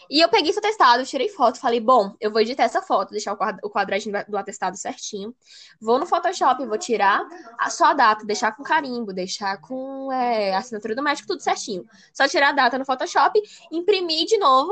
[0.09, 3.33] E eu peguei esse atestado, tirei foto, falei, bom, eu vou editar essa foto, deixar
[3.33, 5.33] o quadradinho do atestado certinho.
[5.79, 7.21] Vou no Photoshop, vou tirar
[7.57, 11.85] a só a data, deixar com carimbo, deixar com é, assinatura do médico, tudo certinho.
[12.13, 13.41] Só tirar a data no Photoshop,
[13.71, 14.71] imprimir de novo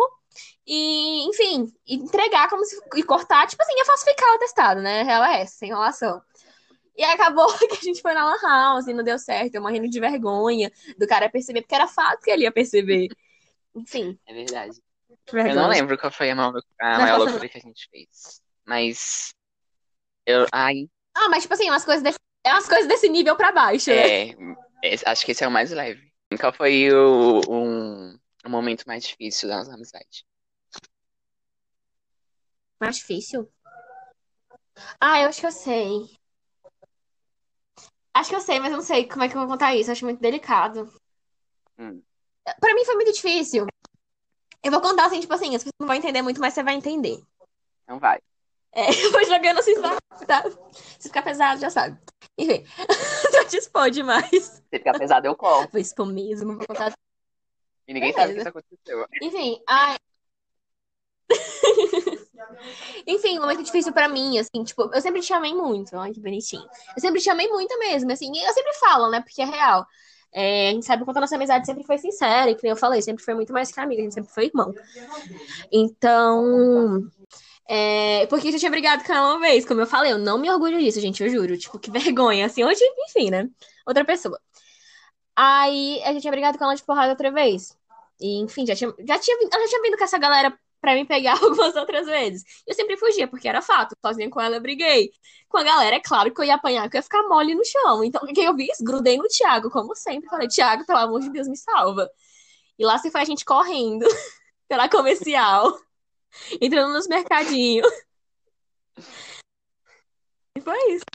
[0.66, 2.76] e, enfim, entregar como se.
[2.96, 5.04] E cortar, tipo assim, ia falsificar o atestado, né?
[5.04, 6.22] Real é essa, sem enrolação.
[6.96, 9.88] E acabou que a gente foi na Lan House e não deu certo, eu morrendo
[9.90, 13.08] de vergonha do cara perceber, porque era fato que ele ia perceber.
[13.76, 14.74] Enfim, É verdade.
[15.26, 15.68] que Eu não vergonha.
[15.68, 18.42] lembro qual foi a maior, a maior loucura que a gente fez.
[18.66, 19.30] Mas.
[20.26, 20.46] Eu.
[20.52, 23.90] Ai, Ah, mas tipo assim, umas coisas desse, é umas coisas desse nível pra baixo,
[23.92, 24.30] né?
[24.30, 24.36] é.
[24.84, 26.02] esse- acho que esse é o mais leve.
[26.40, 30.26] Qual foi o, um, o momento mais difícil da nossa amizade?
[32.80, 33.52] Mais difícil.
[35.00, 36.18] Ah, eu acho que eu sei.
[38.14, 39.90] Acho que eu sei, mas eu não sei como é que eu vou contar isso.
[39.90, 40.92] Eu acho muito delicado.
[41.78, 42.02] Hum.
[42.60, 43.68] Pra mim foi muito difícil.
[44.64, 46.76] Eu vou contar assim, tipo assim, as pessoas não vão entender muito, mas você vai
[46.76, 47.22] entender.
[47.84, 48.20] Então vai.
[48.74, 49.74] É, eu vou jogando assim,
[50.28, 50.44] tá?
[51.00, 52.00] Se ficar pesado, já sabe.
[52.38, 52.66] Enfim,
[53.32, 54.30] já te expor demais.
[54.32, 55.72] Se ficar pesado, eu corto.
[55.72, 56.94] Vou expor mesmo, vou contar.
[57.88, 58.50] E ninguém sabe que Beleza.
[58.50, 59.08] isso aconteceu.
[59.22, 59.98] Enfim, ai.
[63.08, 66.20] Enfim, um momento difícil pra mim, assim, tipo, eu sempre te amei muito, ai que
[66.20, 66.66] bonitinho.
[66.96, 69.86] Eu sempre te amei muito mesmo, assim, e eu sempre falo, né, porque é real.
[70.34, 72.76] É, a gente sabe quanto a nossa amizade sempre foi sincera, e que nem eu
[72.76, 74.74] falei, sempre foi muito mais que amiga, a gente sempre foi irmão.
[75.72, 77.10] Então,
[77.68, 80.38] é, porque a gente tinha brigado com ela uma vez, como eu falei, eu não
[80.38, 83.50] me orgulho disso, gente, eu juro, tipo, que vergonha, assim, hoje, enfim, né,
[83.86, 84.40] outra pessoa.
[85.40, 87.78] Aí, a gente tinha brigado com ela de porrada outra vez.
[88.20, 91.06] E, enfim, já tinha, já tinha, ela já tinha vindo com essa galera pra me
[91.06, 92.44] pegar algumas outras vezes.
[92.66, 93.96] Eu sempre fugia, porque era fato.
[94.04, 95.12] Sozinha com ela eu briguei.
[95.48, 97.64] Com a galera, é claro que eu ia apanhar, que eu ia ficar mole no
[97.64, 98.04] chão.
[98.04, 98.78] Então, o que eu fiz?
[98.82, 100.28] Grudei no Thiago, como sempre.
[100.28, 102.10] Falei, Thiago, pelo amor de Deus, me salva.
[102.80, 104.06] E lá se foi a gente correndo
[104.68, 105.80] pela comercial,
[106.60, 107.88] entrando nos mercadinhos.
[110.58, 111.06] E foi isso.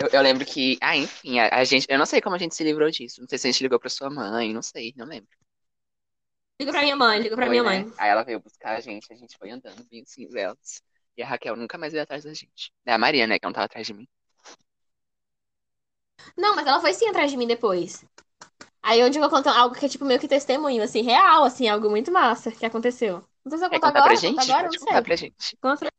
[0.00, 0.78] Eu, eu lembro que.
[0.80, 1.86] Ah, enfim, a, a gente.
[1.88, 3.20] Eu não sei como a gente se livrou disso.
[3.20, 5.28] Não sei se a gente ligou pra sua mãe, não sei, não lembro.
[6.58, 7.84] Liga pra minha mãe, liga pra Foi, minha né?
[7.84, 7.92] mãe.
[7.98, 10.82] Aí ela veio buscar a gente, a gente foi andando bem assim, velas.
[11.16, 12.72] E a Raquel nunca mais veio atrás da gente.
[12.84, 14.06] É a Maria, né, que não tava atrás de mim.
[16.36, 18.04] Não, mas ela foi sim atrás de mim depois.
[18.82, 21.68] Aí onde eu vou contar algo que é tipo meio que testemunho, assim, real, assim,
[21.68, 23.22] algo muito massa que aconteceu.
[23.44, 24.50] Não sei se eu conto contar agora, pra gente?
[24.50, 25.02] agora, não sei.
[25.02, 25.56] pra gente.
[25.60, 25.90] Conto pra...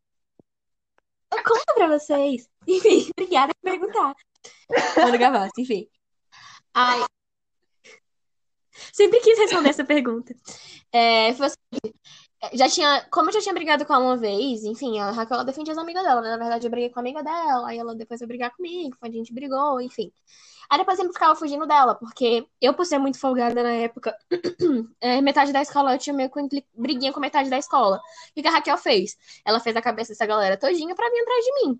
[1.31, 2.47] Eu conto pra vocês.
[2.67, 4.15] Enfim, obrigada por perguntar.
[4.97, 5.87] Mano Gavassi, enfim.
[6.73, 7.05] Ai.
[8.93, 10.35] Sempre quis responder essa pergunta.
[10.91, 11.93] É, foi assim,
[12.53, 13.05] Já tinha.
[13.11, 15.77] Como eu já tinha brigado com ela uma vez, enfim, a Raquel ela defende as
[15.77, 16.29] amigas dela, né?
[16.31, 19.09] Na verdade, eu briguei com a amiga dela, aí ela depois foi brigar comigo, a
[19.09, 20.11] gente brigou, enfim.
[20.69, 24.15] Aí depois sempre ficava fugindo dela, porque eu, por ser muito folgada na época,
[25.01, 27.97] é, metade da escola eu tinha meio com briguinha com metade da escola.
[28.35, 29.17] O que a Raquel fez?
[29.45, 31.79] Ela fez a cabeça dessa galera todinha pra vir atrás de mim.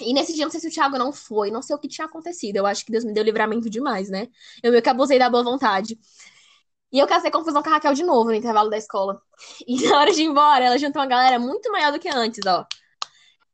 [0.00, 2.06] E nesse dia, não sei se o Thiago não foi, não sei o que tinha
[2.06, 2.56] acontecido.
[2.56, 4.28] Eu acho que Deus me deu livramento demais, né?
[4.62, 5.98] Eu meio que abusei da boa vontade.
[6.92, 9.20] E eu casei confusão com a Raquel de novo no intervalo da escola.
[9.66, 12.40] E na hora de ir embora, ela juntou uma galera muito maior do que antes,
[12.46, 12.66] ó.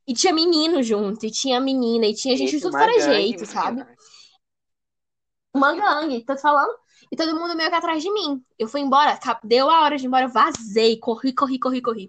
[0.07, 3.85] E tinha menino junto, e tinha menina, e tinha gente de tudo para jeito, sabe?
[5.55, 6.75] Uma gangue, tô te falando?
[7.11, 8.45] E todo mundo meio que atrás de mim.
[8.59, 12.09] Eu fui embora, deu a hora de ir embora, eu vazei, corri, corri, corri, corri.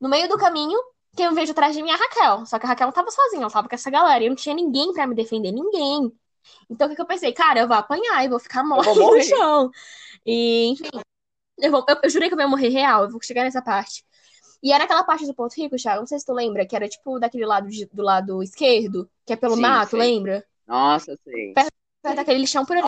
[0.00, 0.78] No meio do caminho,
[1.16, 2.46] quem eu vejo atrás de mim é a Raquel.
[2.46, 4.24] Só que a Raquel não tava sozinha, ela tava com essa galera.
[4.24, 6.10] E eu não tinha ninguém para me defender, ninguém.
[6.68, 7.32] Então o que, que eu pensei?
[7.32, 9.70] Cara, eu vou apanhar e vou ficar morta no chão.
[10.24, 10.88] E, enfim.
[11.58, 14.04] Eu, vou, eu, eu, jurei que eu ia morrer real, eu vou chegar nessa parte.
[14.62, 16.88] E era aquela parte do Ponto Rico, Thiago, não sei se tu lembra, que era
[16.88, 20.44] tipo daquele lado de, do lado esquerdo, que é pelo sim, mato, lembra?
[20.66, 21.52] Nossa, sim.
[21.54, 22.86] Perto, perto daquele lixão por ali.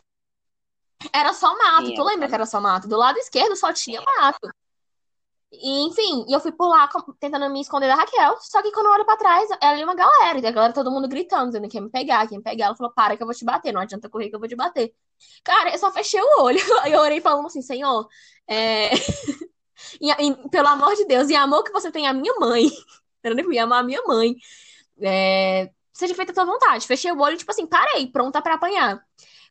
[1.12, 2.88] Era só mato, sim, tu lembra que era só mato?
[2.88, 4.50] Do lado esquerdo só tinha mato.
[5.52, 6.88] E, enfim, e eu fui por lá
[7.20, 8.36] tentando me esconder da Raquel.
[8.40, 10.38] Só que quando eu olho pra trás, ela e uma galera.
[10.38, 12.66] E a galera, todo mundo gritando, dizendo que ia me pegar, que ia me pegar.
[12.66, 14.56] Ela falou: para que eu vou te bater, não adianta correr que eu vou te
[14.56, 14.94] bater.
[15.44, 16.58] Cara, eu só fechei o olho.
[16.86, 18.08] Eu orei falando assim: Senhor,
[18.46, 18.90] é...
[20.00, 22.70] e, e, pelo amor de Deus, e amor que você tem a minha mãe.
[23.22, 24.34] Eu ia amar a minha mãe.
[25.00, 25.70] É...
[25.92, 26.86] Seja feita a tua vontade.
[26.86, 29.04] Fechei o olho, tipo assim, parei, pronta para apanhar.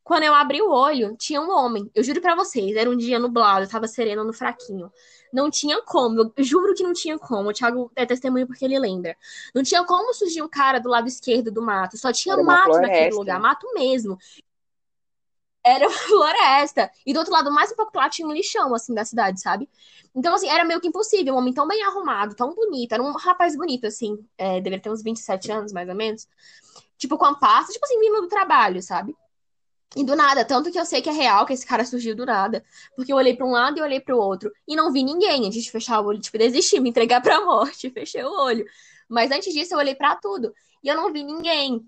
[0.03, 1.89] Quando eu abri o olho, tinha um homem.
[1.93, 4.91] Eu juro para vocês, era um dia nublado, tava sereno no fraquinho.
[5.31, 7.49] Não tinha como, eu juro que não tinha como.
[7.49, 9.15] O Thiago é testemunho porque ele lembra.
[9.53, 11.97] Não tinha como surgir um cara do lado esquerdo do mato.
[11.97, 14.17] Só tinha mato naquele lugar, mato mesmo.
[15.63, 16.91] Era floresta.
[17.05, 19.69] E do outro lado, mais um pouco lá, tinha um lixão, assim, da cidade, sabe?
[20.15, 21.35] Então, assim, era meio que impossível.
[21.35, 22.93] Um homem tão bem arrumado, tão bonito.
[22.93, 24.17] Era um rapaz bonito, assim.
[24.37, 26.27] É, deveria ter uns 27 anos, mais ou menos.
[26.97, 29.15] Tipo, com a pasta, tipo assim, vindo do trabalho, sabe?
[29.95, 32.25] E do nada, tanto que eu sei que é real que esse cara surgiu do
[32.25, 32.63] nada.
[32.95, 34.51] Porque eu olhei para um lado e olhei para o outro.
[34.67, 35.45] E não vi ninguém.
[35.45, 37.89] Antes de fechar o olho, tipo, desistir, me entregar pra morte.
[37.91, 38.65] Fechei o olho.
[39.09, 40.53] Mas antes disso, eu olhei para tudo.
[40.81, 41.85] E eu não vi ninguém.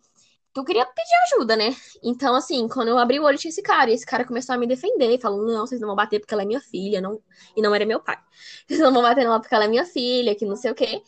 [0.56, 1.76] Eu queria pedir ajuda, né?
[2.04, 3.90] Então, assim, quando eu abri o olho, tinha esse cara.
[3.90, 6.44] E esse cara começou a me defender, falando: não, vocês não vão bater porque ela
[6.44, 7.02] é minha filha.
[7.02, 7.20] Não...
[7.56, 8.18] E não era meu pai.
[8.68, 11.02] Vocês não vão bater nela porque ela é minha filha, que não sei o quê.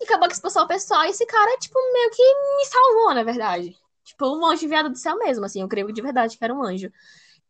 [0.00, 1.04] E acabou que expulsou o pessoal.
[1.04, 2.22] E esse cara, tipo, meio que
[2.56, 3.76] me salvou, na verdade.
[4.04, 5.60] Tipo, um anjo enviado do céu mesmo, assim.
[5.62, 6.90] Eu creio de verdade que era um anjo.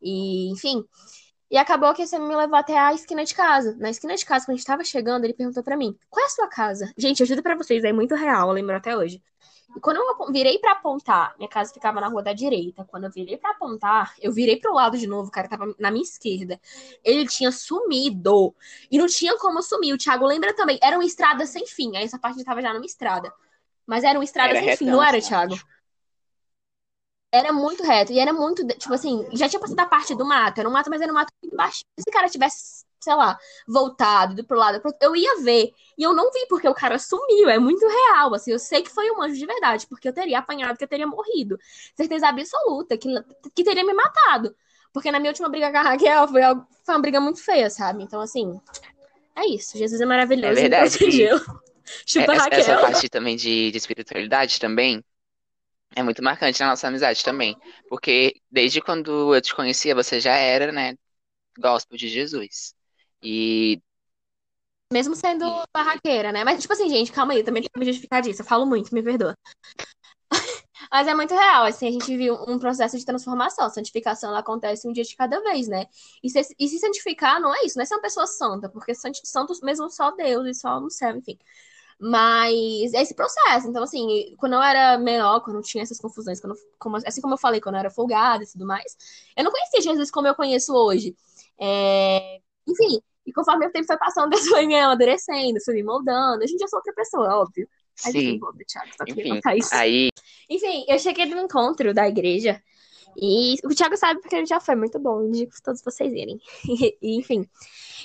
[0.01, 0.83] E, enfim.
[1.51, 3.75] E acabou que você me levou até a esquina de casa.
[3.77, 6.27] Na esquina de casa, quando a gente tava chegando, ele perguntou para mim: qual é
[6.27, 6.91] a sua casa?
[6.97, 9.21] Gente, eu juro pra vocês, é muito real, eu lembro até hoje.
[9.75, 12.85] E quando eu virei para apontar, minha casa ficava na rua da direita.
[12.85, 15.89] Quando eu virei para apontar, eu virei pro lado de novo, o cara tava na
[15.89, 16.59] minha esquerda.
[17.03, 18.55] Ele tinha sumido.
[18.91, 19.93] E não tinha como sumir.
[19.93, 20.79] O Thiago lembra também.
[20.81, 21.95] Era uma estrada sem fim.
[21.97, 23.33] Aí essa parte tava já numa estrada.
[23.85, 25.59] Mas era uma estrada era sem retão, fim, não era, Thiago?
[27.33, 28.13] Era muito reto.
[28.13, 30.59] E era muito, tipo assim, já tinha passado a parte do mato.
[30.59, 31.79] Era um mato, mas era um mato muito baixo.
[31.79, 35.71] Se esse cara tivesse, sei lá, voltado, ido pro lado, eu ia ver.
[35.97, 37.49] E eu não vi, porque o cara sumiu.
[37.49, 38.51] É muito real, assim.
[38.51, 41.07] Eu sei que foi um anjo de verdade, porque eu teria apanhado, que eu teria
[41.07, 41.57] morrido.
[41.97, 43.09] Certeza absoluta, que,
[43.55, 44.55] que teria me matado.
[44.93, 46.41] Porque na minha última briga com a Raquel foi,
[46.85, 48.03] foi uma briga muito feia, sabe?
[48.03, 48.61] Então, assim,
[49.35, 49.75] é isso.
[49.75, 50.51] Jesus é maravilhoso.
[50.51, 50.99] É verdade.
[52.05, 52.59] Chupa essa, Raquel.
[52.59, 55.03] Essa parte também de, de espiritualidade também
[55.95, 57.57] é muito marcante na nossa amizade também.
[57.89, 60.95] Porque desde quando eu te conhecia, você já era, né,
[61.57, 62.75] gospel de Jesus.
[63.21, 63.81] E.
[64.91, 66.43] Mesmo sendo barraqueira, né?
[66.43, 68.41] Mas, tipo assim, gente, calma aí, também tem que me justificar disso.
[68.41, 69.35] Eu falo muito, me perdoa.
[70.91, 73.65] Mas é muito real, assim, a gente viu um processo de transformação.
[73.65, 75.85] A santificação ela acontece um dia de cada vez, né?
[76.23, 78.93] E se, e se santificar não é isso, não é ser uma pessoa santa, porque
[78.95, 81.37] santos mesmo só Deus e só no céu, enfim.
[81.99, 83.67] Mas é esse processo.
[83.67, 87.37] Então, assim, quando eu era menor, quando tinha essas confusões, quando, como, assim como eu
[87.37, 88.97] falei, quando eu era folgada e tudo mais,
[89.35, 91.15] eu não conhecia Jesus como eu conheço hoje.
[91.59, 92.39] É...
[92.67, 96.43] Enfim, e conforme o tempo foi passando, Deus foi me amadurecendo, foi me moldando.
[96.43, 97.67] A gente já sou outra pessoa, óbvio.
[97.95, 98.39] Sim.
[98.67, 99.39] Thiago, só Enfim,
[99.73, 100.09] aí...
[100.49, 102.61] Enfim, eu cheguei no encontro da igreja.
[103.15, 106.39] E o Thiago sabe porque ele já foi muito bom, indico todos vocês irem.
[107.01, 107.47] e, enfim,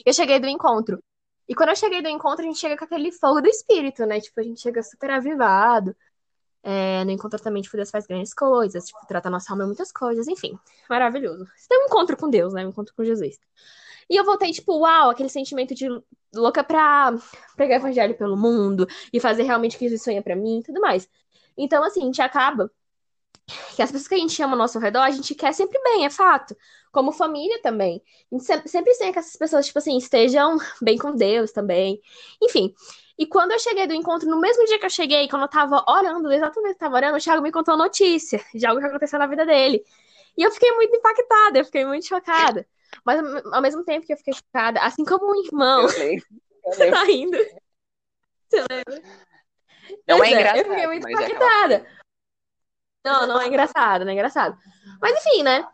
[0.04, 1.02] eu cheguei do encontro.
[1.48, 4.20] E quando eu cheguei do encontro, a gente chega com aquele fogo do espírito, né?
[4.20, 5.96] Tipo, a gente chega super avivado.
[6.62, 9.90] É, no encontro também, tipo, Deus faz grandes coisas, tipo, trata nossa alma em muitas
[9.90, 10.58] coisas, enfim,
[10.90, 11.46] maravilhoso.
[11.56, 12.66] Você tem um encontro com Deus, né?
[12.66, 13.38] Um encontro com Jesus.
[14.10, 15.88] E eu voltei, tipo, uau, aquele sentimento de
[16.34, 17.14] louca pra
[17.56, 20.80] pregar evangelho pelo mundo e fazer realmente o que Jesus sonha pra mim e tudo
[20.80, 21.08] mais.
[21.56, 22.70] Então, assim, a gente acaba
[23.74, 26.04] que as pessoas que a gente ama ao nosso redor, a gente quer sempre bem,
[26.04, 26.56] é fato.
[26.92, 28.02] Como família também.
[28.30, 32.00] A gente sempre, sempre tem que essas pessoas, tipo assim, estejam bem com Deus também.
[32.42, 32.74] Enfim.
[33.18, 35.84] E quando eu cheguei do encontro, no mesmo dia que eu cheguei, quando eu tava
[35.88, 39.18] orando, exatamente eu tava orando, o Thiago me contou a notícia de algo que aconteceu
[39.18, 39.82] na vida dele.
[40.36, 42.66] E eu fiquei muito impactada, eu fiquei muito chocada.
[43.04, 43.20] Mas
[43.52, 45.88] ao mesmo tempo que eu fiquei chocada, assim como um irmão.
[45.88, 46.26] Eu lembro.
[46.64, 47.38] Eu Você tá rindo?
[48.48, 49.02] Você lembra?
[50.06, 51.86] Não é é, engraçado, eu fiquei muito é impactada.
[53.04, 54.56] Não, não é engraçado, não é engraçado.
[55.00, 55.66] Mas enfim, né?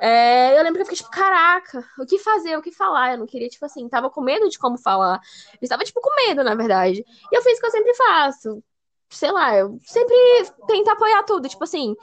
[0.00, 3.12] É, eu lembro que eu fiquei tipo, caraca, o que fazer, o que falar?
[3.12, 5.20] Eu não queria, tipo assim, tava com medo de como falar.
[5.54, 7.04] Eu estava, tipo, com medo, na verdade.
[7.30, 8.64] E eu fiz o que eu sempre faço.
[9.10, 10.14] Sei lá, eu sempre
[10.66, 11.94] tento apoiar tudo, tipo assim.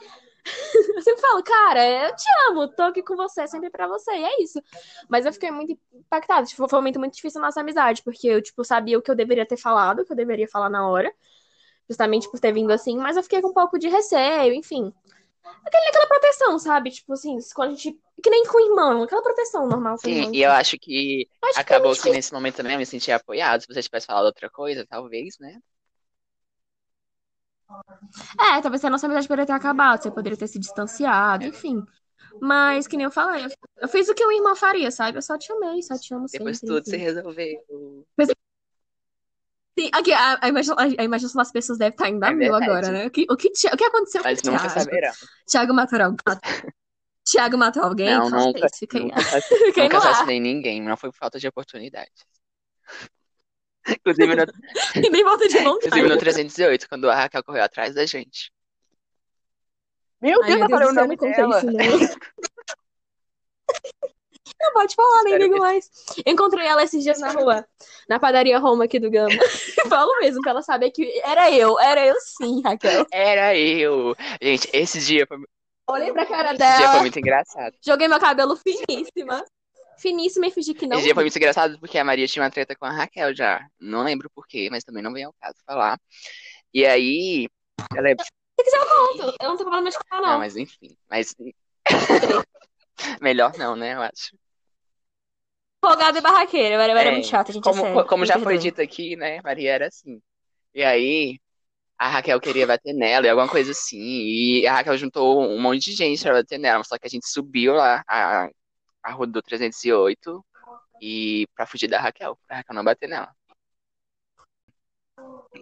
[0.96, 4.24] Eu sempre falo, cara, eu te amo, tô aqui com você, sempre pra você, e
[4.24, 4.60] é isso.
[5.08, 8.26] Mas eu fiquei muito impactada, tipo, foi um momento muito difícil na nossa amizade, porque
[8.26, 10.88] eu, tipo, sabia o que eu deveria ter falado, o que eu deveria falar na
[10.88, 11.12] hora,
[11.90, 14.94] justamente por ter vindo assim, mas eu fiquei com um pouco de receio, enfim.
[15.66, 16.90] Aquele, aquela proteção, sabe?
[16.90, 17.98] Tipo assim, quando a gente.
[18.22, 20.30] Que nem com o irmão, aquela proteção normal Sim, irmão.
[20.34, 23.10] e eu acho que Acho que acabou foi que nesse momento também eu me senti
[23.10, 23.62] apoiado.
[23.62, 25.58] Se você tivesse falado outra coisa, talvez, né?
[28.38, 31.82] É, talvez a nossa amizade poderia ter acabado, você poderia ter se distanciado, enfim.
[32.40, 33.46] Mas, que nem eu falei,
[33.80, 35.18] eu- fiz o que o irmão faria, sabe?
[35.18, 37.04] Eu só te amei, só te amo Depois sempre, tudo se enfim.
[37.04, 38.06] resolveu.
[39.80, 42.50] Sim, aqui, a, a imagem- a imaginação das pessoas deve estar indo a É mil
[42.50, 42.64] verdade.
[42.64, 43.06] agora, né?
[43.06, 44.80] O que, o que, o que aconteceu com o Mas nunca Thiago?
[44.80, 45.12] saberão.
[45.50, 46.20] Thiago matou alguém?
[47.24, 48.06] Thiago matou alguém?
[48.18, 49.04] Não, isso, fica aí.
[49.04, 49.22] nunca,
[49.82, 50.82] nunca assassinei ninguém.
[50.82, 52.10] Não foi por falta de oportunidade.
[53.88, 54.42] Inclusive no,
[54.96, 56.18] E nem volta de inclusive no vontade.
[56.18, 58.52] 318, quando a Raquel correu atrás da gente.
[60.20, 61.56] Meu Ai, Deus, meu eu Deus falei do o nome não dela.
[61.56, 62.20] isso, não.
[64.60, 65.90] Não pode falar, nem que mais.
[66.26, 67.66] Encontrei ela esses dias na rua,
[68.08, 69.30] na padaria Roma aqui do Gama.
[69.88, 73.06] Falo mesmo, pra ela saber que era eu, era eu sim, Raquel.
[73.10, 74.14] Era eu.
[74.40, 75.38] Gente, esse dia foi,
[75.88, 77.74] Olhei pra cara esse dia foi dela, muito engraçado.
[77.84, 79.44] joguei meu cabelo finíssima.
[79.98, 82.50] Finíssima e fingi que não Esse dia foi muito engraçado porque a Maria tinha uma
[82.50, 83.66] treta com a Raquel já.
[83.78, 85.98] Não lembro por quê, mas também não vem ao caso falar.
[86.72, 87.48] E aí,
[87.94, 88.14] ela é...
[88.18, 90.38] Se quiser eu conto, eu não tô falando mais com ela, Não, não.
[90.38, 90.96] mas enfim.
[91.08, 91.34] Mas
[93.20, 94.36] melhor não, né, eu acho.
[95.84, 98.06] Folgada e barraqueira, eu era, eu era É, muito chata, gente, como, sério.
[98.06, 98.58] como já foi perdoa.
[98.58, 100.20] dito aqui, né, Maria era assim.
[100.74, 101.40] E aí,
[101.98, 103.98] a Raquel queria bater nela e alguma coisa assim.
[104.00, 106.84] E a Raquel juntou um monte de gente pra bater nela.
[106.84, 108.48] Só que a gente subiu lá a,
[109.04, 110.44] a rua do 308
[111.02, 113.34] e pra fugir da Raquel, pra Raquel não bater nela.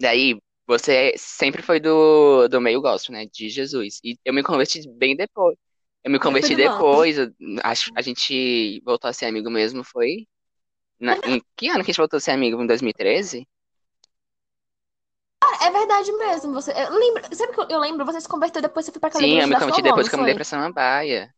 [0.01, 3.99] Daí, você sempre foi do, do meio gospel, né, de Jesus.
[4.03, 5.57] E eu me converti bem depois.
[6.03, 7.27] Eu me converti depois, eu
[7.63, 10.27] acho, a gente voltou a ser amigo mesmo, foi?
[10.99, 12.61] Na- em que ano que a gente voltou a ser amigo?
[12.63, 13.47] Em 2013?
[15.61, 16.53] É verdade mesmo.
[16.53, 18.05] Você, eu lembro, sabe que eu, lembro?
[18.05, 20.19] Você se converteu depois você foi pra aquela Sim, eu me converti depois que eu
[20.19, 20.35] mudei foi?
[20.35, 21.33] pra Samambaia.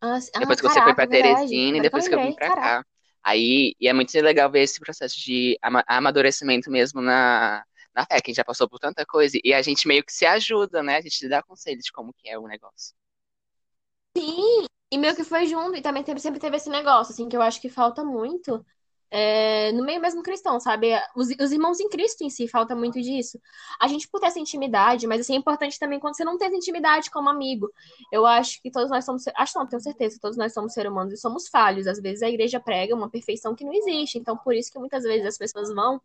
[0.00, 0.30] Ah, sim.
[0.38, 1.52] Depois Ah, que você foi caraca, pra é verdade.
[1.52, 2.52] Teresina e depois que eu vim pra caraca.
[2.52, 2.84] cá.
[3.22, 7.64] Aí, e é muito legal ver esse processo de ama- amadurecimento mesmo na,
[7.96, 10.82] na fé, que já passou por tanta coisa e a gente meio que se ajuda,
[10.82, 10.98] né?
[10.98, 12.94] A gente dá conselhos de como que é o negócio.
[14.16, 17.42] Sim, e meio que foi junto, e também sempre teve esse negócio, assim, que eu
[17.42, 18.64] acho que falta muito
[19.10, 20.90] é, no meio mesmo cristão, sabe?
[21.14, 23.40] Os, os irmãos em Cristo em si, falta muito disso.
[23.80, 26.48] A gente por ter essa intimidade, mas assim, é importante também quando você não tem
[26.48, 27.70] essa intimidade como amigo.
[28.12, 31.14] Eu acho que todos nós somos, acho não, tenho certeza, todos nós somos seres humanos
[31.14, 31.86] e somos falhos.
[31.86, 35.04] Às vezes a igreja prega uma perfeição que não existe, então por isso que muitas
[35.04, 36.00] vezes as pessoas vão,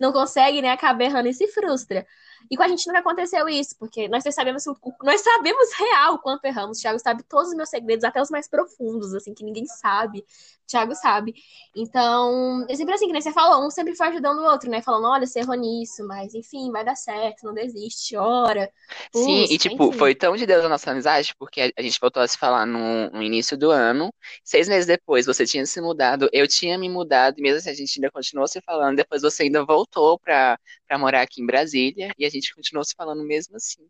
[0.00, 2.06] não conseguem, né, acaba errando e se frustra.
[2.50, 4.64] E com a gente nunca aconteceu isso, porque nós sabemos,
[5.02, 6.78] nós sabemos real o quanto erramos.
[6.78, 10.20] O Thiago sabe todos os meus segredos, até os mais profundos, assim, que ninguém sabe.
[10.20, 11.34] O Thiago sabe.
[11.74, 14.82] Então, é sempre assim, que nem você falou, um sempre foi ajudando o outro, né?
[14.82, 18.70] Falando, olha, você errou nisso, mas enfim, vai dar certo, não desiste, ora,
[19.14, 19.98] Sim, e tipo, enfim.
[19.98, 22.66] foi tão de Deus a nossa amizade, porque a, a gente voltou a se falar
[22.66, 24.12] no, no início do ano.
[24.42, 27.74] Seis meses depois, você tinha se mudado, eu tinha me mudado, e mesmo assim a
[27.74, 28.96] gente ainda continuou se falando.
[28.96, 30.58] Depois você ainda voltou pra,
[30.94, 33.84] pra morar aqui em Brasília, e a gente continuou se falando mesmo assim.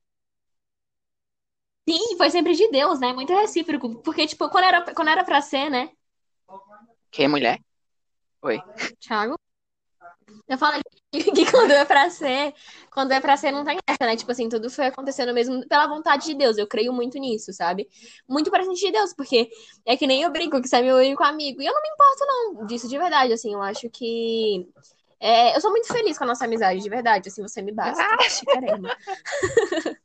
[1.87, 3.13] Sim, foi sempre de Deus, né?
[3.13, 3.97] Muito recíproco.
[4.03, 5.91] Porque, tipo, quando era, quando era pra ser, né?
[7.11, 7.61] Quem mulher?
[8.41, 8.59] Oi.
[8.99, 9.35] Thiago?
[10.49, 10.59] Eu
[11.13, 12.55] que, que quando é pra ser,
[12.91, 14.17] quando é pra ser, não tem essa, né?
[14.17, 16.57] Tipo assim, tudo foi acontecendo mesmo pela vontade de Deus.
[16.57, 17.89] Eu creio muito nisso, sabe?
[18.27, 19.51] Muito presente de Deus, porque
[19.85, 21.61] é que nem eu brinco que você é meu único amigo.
[21.61, 23.53] E eu não me importo, não, disso de verdade, assim.
[23.53, 24.67] Eu acho que.
[25.21, 27.29] É, eu sou muito feliz com a nossa amizade, de verdade.
[27.29, 28.03] Assim, você me basta.
[28.29, 28.97] Chicarema.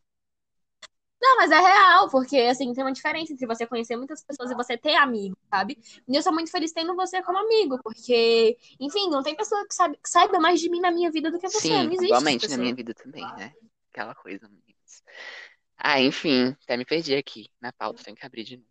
[1.22, 4.56] Não, mas é real, porque assim, tem uma diferença entre você conhecer muitas pessoas e
[4.56, 5.78] você ter amigo, sabe?
[6.08, 9.76] E eu sou muito feliz tendo você como amigo, porque, enfim, não tem pessoa que,
[9.76, 11.60] sabe, que saiba mais de mim na minha vida do que você.
[11.60, 13.54] Sim, não existe igualmente na minha vida também, né?
[13.92, 14.48] Aquela coisa.
[14.48, 15.04] momentos.
[15.78, 18.70] Ah, enfim, até me perdi aqui na pauta, tem que abrir de novo.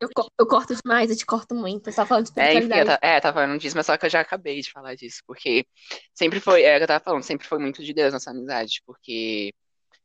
[0.00, 1.90] Eu, co- eu corto demais, eu te corto muito.
[1.90, 2.84] Você tá falando de É, enfim, eu espiritualidade.
[2.84, 5.66] ta- é, tava falando disso, mas só que eu já acabei de falar disso, porque
[6.12, 8.82] sempre foi, é o que eu tava falando, sempre foi muito de Deus nossa amizade,
[8.84, 9.54] porque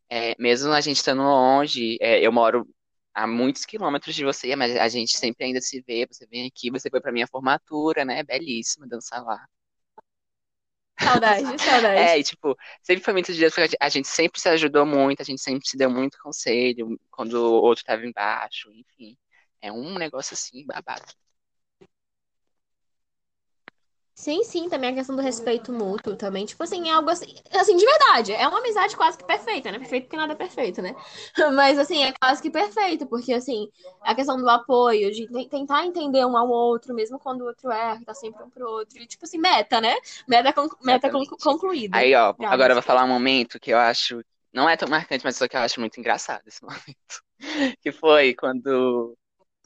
[0.10, 2.68] é, mesmo a gente estando longe, é, eu moro
[3.14, 6.72] a muitos quilômetros de você, mas a gente sempre ainda se vê, você vem aqui,
[6.72, 8.24] você foi pra minha formatura, né?
[8.24, 9.46] Belíssima dançar lá.
[11.04, 11.58] Saudade,
[11.94, 12.20] É, saudade.
[12.20, 15.24] e tipo, sempre foi muito de Deus, porque a gente sempre se ajudou muito, a
[15.26, 19.18] gente sempre se deu muito conselho quando o outro tava embaixo, enfim.
[19.62, 21.06] É um negócio assim, babado.
[24.16, 26.46] Sim, sim, também a questão do respeito mútuo também.
[26.46, 28.34] Tipo assim, é algo assim, assim, de verdade.
[28.34, 29.80] É uma amizade quase que perfeita, né?
[29.80, 30.94] Perfeito porque nada é perfeito, né?
[31.56, 33.70] Mas assim, é quase que perfeito, porque assim,
[34.02, 37.72] a questão do apoio, de te- tentar entender um ao outro, mesmo quando o outro
[37.72, 39.02] erra, tá sempre um pro outro.
[39.02, 39.96] E tipo assim, meta, né?
[40.28, 41.98] Meta, con- meta con- concluída.
[41.98, 44.22] Aí, ó, Já, agora eu vou falar um momento que eu acho,
[44.54, 47.24] não é tão marcante, mas só que eu acho muito engraçado esse momento.
[47.82, 49.18] Que foi quando.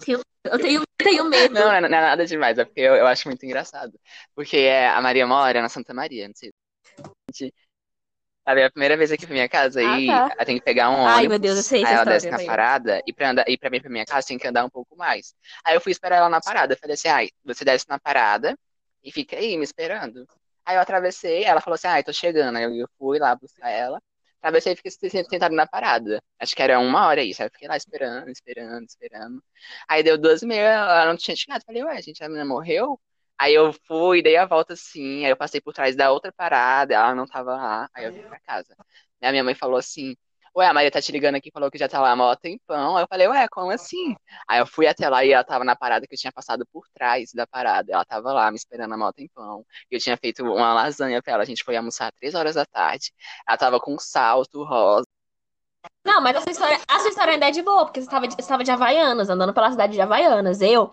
[0.07, 1.53] Eu tenho, tenho medo.
[1.53, 3.97] Não, não é, não é nada demais, é porque eu, eu acho muito engraçado.
[4.35, 6.51] Porque é, a Maria mora na Santa Maria, não sei.
[8.45, 10.29] Sabe, é a primeira vez aqui pra minha casa Ah, e tá.
[10.35, 11.15] ela tem que pegar um ônibus.
[11.15, 13.57] Ai, meu Deus, eu sei essa aí ela desce na parada e pra, andar, e
[13.57, 15.33] pra mim pra minha casa tem que andar um pouco mais.
[15.63, 16.73] Aí eu fui esperar ela na parada.
[16.73, 18.57] Eu falei assim, ai, você desce na parada
[19.01, 20.27] e fica aí me esperando.
[20.65, 22.57] Aí eu atravessei, ela falou assim, ai, tô chegando.
[22.57, 24.01] Aí eu fui lá buscar ela.
[24.43, 26.21] Atravessei e fiquei sentado na parada.
[26.37, 27.41] Acho que era uma hora isso.
[27.41, 29.43] Aí eu fiquei lá esperando, esperando, esperando.
[29.87, 31.63] Aí deu duas e meia, ela não tinha chegado.
[31.65, 32.99] Falei, ué, gente, a menina morreu?
[33.37, 36.93] Aí eu fui, dei a volta assim, aí eu passei por trás da outra parada,
[36.93, 38.75] ela não tava lá, aí eu vim pra casa.
[39.21, 40.15] Aí a minha mãe falou assim,
[40.55, 42.95] ué, a Maria tá te ligando aqui, falou que já tá lá há mó tempão.
[42.97, 44.15] Aí eu falei, ué, como assim?
[44.47, 46.87] Aí eu fui até lá e ela tava na parada que eu tinha passado por
[46.93, 47.91] trás da parada.
[47.91, 49.65] Ela tava lá me esperando há mó tempão.
[49.89, 52.65] Eu tinha feito uma lasanha pra ela, a gente foi almoçar às três horas da
[52.65, 53.11] tarde.
[53.47, 55.07] Ela tava com um salto rosa.
[56.05, 58.27] Não, mas a sua história, a sua história ainda é de boa, porque você estava
[58.27, 60.61] de, estava de Havaianas, andando pela cidade de Havaianas.
[60.61, 60.91] Eu,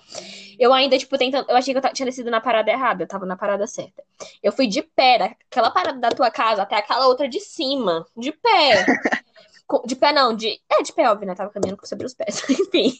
[0.58, 1.48] eu ainda, tipo, tentando.
[1.48, 4.02] Eu achei que eu tinha descido na parada errada, eu tava na parada certa.
[4.42, 8.06] Eu fui de pé, daquela parada da tua casa até aquela outra de cima.
[8.16, 8.84] De pé.
[9.86, 10.60] De pé, não, de.
[10.70, 11.34] É, de pé, óbvio, né?
[11.34, 12.42] Tava caminhando sobre os pés.
[12.50, 12.98] Enfim.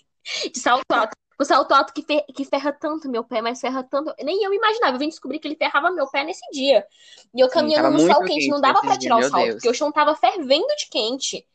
[0.52, 1.12] De salto alto.
[1.38, 4.14] O salto alto que, fer- que ferra tanto meu pé, mas ferra tanto.
[4.22, 4.94] Nem eu imaginava.
[4.94, 6.86] Eu vim descobrir que ele ferrava meu pé nesse dia.
[7.34, 9.44] E eu Sim, caminhando tava no sol quente, quente não dava dia, tirar o salto,
[9.44, 9.54] Deus.
[9.54, 11.46] porque o chão tava fervendo de quente.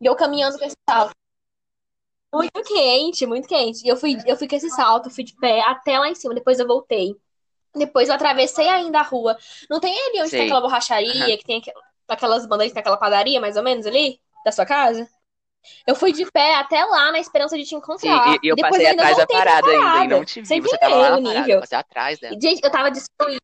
[0.00, 1.12] E eu caminhando com esse salto.
[2.32, 3.84] Muito quente, muito quente.
[3.84, 6.34] E eu fui, eu fui com esse salto, fui de pé até lá em cima.
[6.34, 7.16] Depois eu voltei.
[7.74, 9.36] Depois eu atravessei ainda a rua.
[9.68, 11.36] Não tem ali onde tem aquela borracharia, Aham.
[11.38, 11.72] que tem aqu-
[12.08, 15.08] aquelas bandas que tem aquela padaria, mais ou menos, ali, da sua casa?
[15.86, 18.34] Eu fui de pé até lá na esperança de te encontrar.
[18.42, 20.46] e, e eu Depois passei eu atrás da pra parada ainda e não te vi.
[20.46, 21.60] Você Você tava lá na o parada, eu nível?
[21.60, 22.38] passei atrás dela.
[22.40, 23.40] Gente, eu tava destruindo.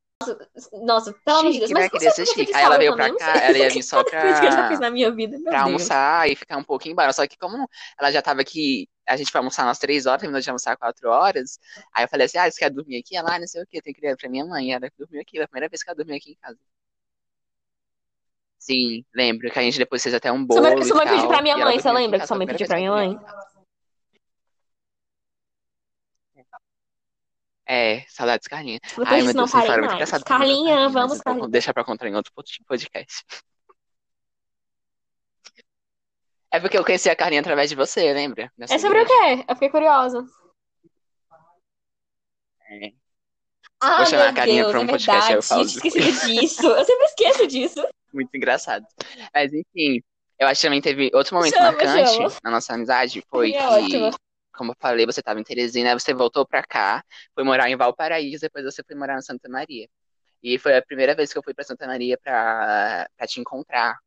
[0.83, 1.69] Nossa, pelo amor de Deus.
[1.69, 1.91] Chique, Mas né?
[1.91, 2.55] Queria ser chique.
[2.55, 4.89] Aí ela veio pra cá, ela ia vir só coisa que eu já fiz pra,
[4.89, 5.37] na minha vida.
[5.39, 7.13] Meu pra almoçar e ficar um pouco embora.
[7.13, 7.69] Só que como
[7.99, 11.11] ela já tava aqui, a gente foi almoçar umas três horas, terminou de almoçar quatro
[11.11, 11.59] horas.
[11.95, 13.15] Aí eu falei assim, ah, você quer dormir aqui?
[13.17, 14.73] Ela, ah, não sei o quê, tem que ir pra minha mãe.
[14.73, 16.59] Ela dormiu aqui, foi a primeira vez que ela dormiu aqui em casa.
[18.67, 21.29] Sim, lembro que a gente depois fez até um Sua mãe, bolo sua mãe pediu
[21.29, 23.17] pra minha mãe, você lembra que sua mãe pediu pra minha mãe?
[27.69, 28.79] É, saudades, Carlinha.
[28.83, 31.49] Depois Ai, meu não Deus, história é muito com Carlinha, Carlinha, vamos, eu Carlinha.
[31.49, 33.25] deixar pra contar em outro pod- podcast.
[36.53, 38.53] É porque eu conheci a Carlinha através de você, lembra?
[38.57, 39.37] Nessa É sobre o igreja.
[39.39, 39.45] quê?
[39.49, 40.25] Eu fiquei curiosa.
[42.69, 42.93] É.
[43.83, 45.33] Ah, Vou chamar meu a Carlinha Deus, pra é um podcast, aí verdade.
[45.35, 45.85] eu Eu falo depois.
[45.95, 46.67] esquecido disso.
[46.69, 47.89] Eu sempre esqueço disso.
[48.17, 48.87] Muito engraçado.
[49.35, 50.03] Mas enfim,
[50.39, 52.33] eu acho que também teve outro momento Chama, marcante chama.
[52.43, 54.11] na nossa amizade, foi É ótimo.
[54.11, 54.17] que,
[54.57, 57.05] como eu falei, você estava em Teresina, você voltou pra cá,
[57.35, 59.87] foi morar em Valparaíso, depois você foi morar na Santa Maria.
[60.43, 63.99] E foi a primeira vez que eu fui pra Santa Maria pra te encontrar,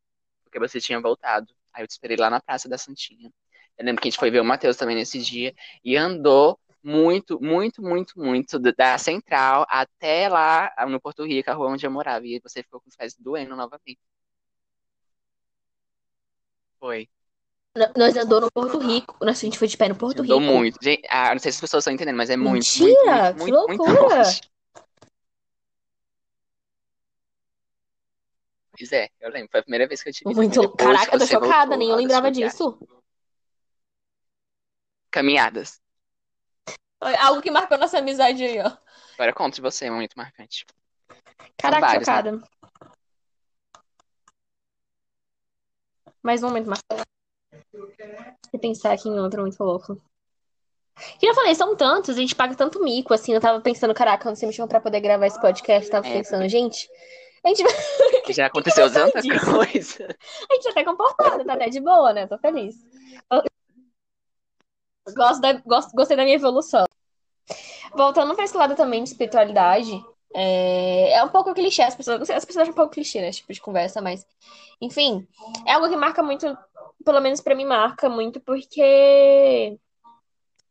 [0.44, 1.54] porque você tinha voltado.
[1.72, 3.30] Aí eu te esperei lá na Praça da Santinha.
[3.78, 5.54] Eu lembro que a gente foi ver o Matheus também nesse dia
[5.84, 11.70] e andou muito, muito, muito, muito da central até lá no Porto Rico, a rua
[11.72, 12.26] onde eu morava.
[12.26, 14.00] E você ficou com os pés doendo novamente.
[16.80, 17.10] Foi.
[17.96, 19.16] Nós andou no Porto Rico.
[19.22, 20.52] Nossa, a gente foi de pé no Porto Andou Rico.
[20.52, 20.78] muito.
[20.82, 23.34] Gente, ah, não sei se as pessoas estão entendendo, mas é muito, muito, Mentira!
[23.34, 24.18] muito, Que muito, muito loucura!
[24.18, 24.42] longe.
[28.72, 29.50] Pois é, eu lembro.
[29.52, 30.36] Foi a primeira vez que eu também.
[30.36, 30.62] Muito.
[30.62, 32.80] Depois Caraca, eu tô chocada, voltou nem eu lembrava disso.
[35.12, 35.82] Caminhadas.
[37.00, 38.72] Algo que marcou nossa amizade aí, ó.
[39.16, 40.66] Agora conte você, é muito marcante.
[41.58, 42.16] Caraca, vários, né?
[42.16, 42.42] chocada.
[46.22, 47.10] Mais um momento marcante.
[48.54, 49.98] E pensar aqui em outro muito louco.
[51.18, 53.34] Que eu falei, são tantos, a gente paga tanto mico, assim.
[53.34, 56.08] Eu tava pensando, caraca, quando você me chamou pra poder gravar esse podcast, eu tava
[56.08, 56.90] É, pensando, gente,
[57.44, 57.64] A gente,
[58.36, 60.08] Já aconteceu tanta coisa.
[60.50, 62.28] a gente tá até comportada, tá até de boa, né?
[62.28, 62.76] Tô feliz.
[65.14, 66.86] Gosto da, gosto, gostei da minha evolução.
[67.96, 70.04] Voltando pra esse lado também de espiritualidade,
[70.34, 73.40] é, é um pouco clichê, as pessoas, as pessoas acham um pouco clichê, né, esse
[73.40, 74.26] tipo de conversa, mas,
[74.80, 75.28] enfim,
[75.66, 76.56] é algo que marca muito,
[77.04, 79.78] pelo menos pra mim marca muito, porque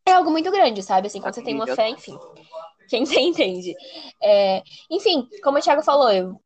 [0.07, 1.09] é algo muito grande, sabe?
[1.09, 2.17] Assim, quando você tem uma fé, enfim,
[2.89, 3.75] quem você entende.
[4.23, 6.41] É, enfim, como o Thiago falou, eu,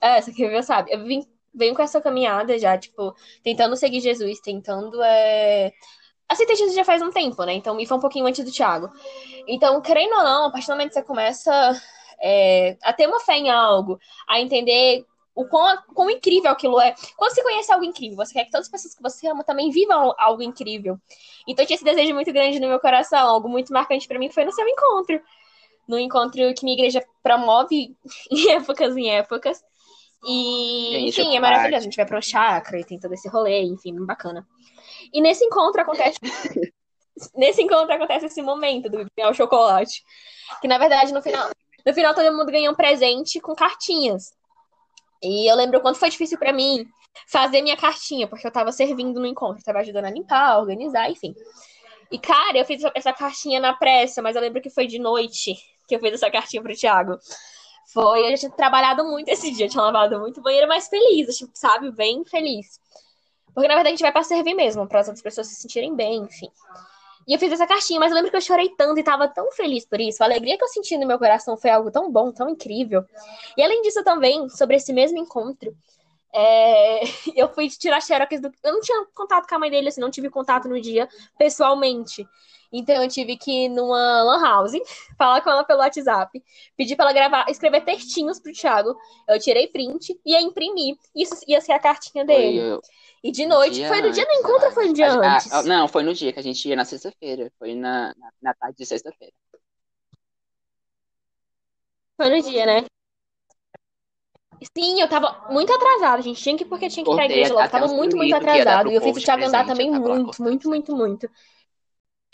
[0.00, 4.00] é, essa que eu sabe, eu vim, venho com essa caminhada já, tipo, tentando seguir
[4.00, 5.72] Jesus, tentando, é...
[6.28, 7.52] Aceitei Jesus já faz um tempo, né?
[7.52, 8.90] Então, e foi um pouquinho antes do Thiago.
[9.46, 11.82] Então, querendo ou não, a partir do momento que você começa
[12.20, 15.04] é, a ter uma fé em algo, a entender
[15.34, 16.94] o quão, quão incrível aquilo é.
[17.16, 19.70] Quando você conhece algo incrível, você quer que todas as pessoas que você ama também
[19.70, 20.98] vivam algo incrível.
[21.46, 24.44] Então, tinha esse desejo muito grande no meu coração, algo muito marcante pra mim foi
[24.44, 25.20] no seu encontro.
[25.86, 27.94] No encontro que minha igreja promove
[28.30, 29.62] em épocas em épocas.
[30.26, 31.80] E, enfim, é maravilhoso.
[31.80, 34.46] A gente vai pro chakra e tem todo esse rolê, enfim, bacana.
[35.14, 36.18] E nesse encontro acontece.
[37.36, 40.02] nesse encontro acontece esse momento do ganhar o chocolate.
[40.60, 41.50] Que na verdade, no final,
[41.86, 44.32] no final todo mundo ganhou um presente com cartinhas.
[45.22, 46.84] E eu lembro o quanto foi difícil pra mim
[47.28, 51.32] fazer minha cartinha, porque eu tava servindo no encontro, tava ajudando a limpar, organizar, enfim.
[52.10, 55.54] E, cara, eu fiz essa cartinha na pressa, mas eu lembro que foi de noite
[55.86, 57.18] que eu fiz essa cartinha pro Thiago.
[57.92, 61.52] Foi, eu já tinha trabalhado muito esse dia, tinha lavado muito banheiro, mas feliz, tipo,
[61.54, 61.90] sabe?
[61.92, 62.80] Bem feliz.
[63.54, 65.94] Porque, na verdade, a gente vai pra servir mesmo, para as outras pessoas se sentirem
[65.94, 66.48] bem, enfim.
[67.26, 69.50] E eu fiz essa cartinha, mas eu lembro que eu chorei tanto e tava tão
[69.52, 70.22] feliz por isso.
[70.22, 73.02] A alegria que eu senti no meu coração foi algo tão bom, tão incrível.
[73.56, 75.74] E além disso também, sobre esse mesmo encontro,
[76.34, 77.00] é,
[77.36, 78.52] eu fui tirar xerox do...
[78.62, 81.08] Eu não tinha contato com a mãe dele, assim, não tive contato no dia,
[81.38, 82.26] pessoalmente.
[82.72, 84.72] Então eu tive que ir numa lan house,
[85.16, 86.42] falar com ela pelo WhatsApp,
[86.76, 88.96] pedir pra ela gravar, escrever textinhos pro Thiago.
[89.28, 90.96] Eu tirei print e ia imprimir.
[91.14, 92.60] Isso ia ser a cartinha dele.
[92.60, 92.80] Foi,
[93.22, 95.34] E de noite, dia foi no dia do encontro ou foi no dia a- a-
[95.36, 95.52] antes?
[95.52, 97.52] a- não, foi no dia que a gente ia na sexta-feira.
[97.58, 99.32] Foi na, na, na tarde de sexta-feira.
[102.16, 102.86] Foi no dia, né?
[104.76, 106.42] Sim, eu tava muito atrasada, gente.
[106.42, 107.68] Tinha que ir porque tinha que ir pra igreja logo.
[107.68, 108.90] Tava muito, muito que atrasado.
[108.90, 111.30] E eu fiz o Thiago andar também muito, muito, muito, muito.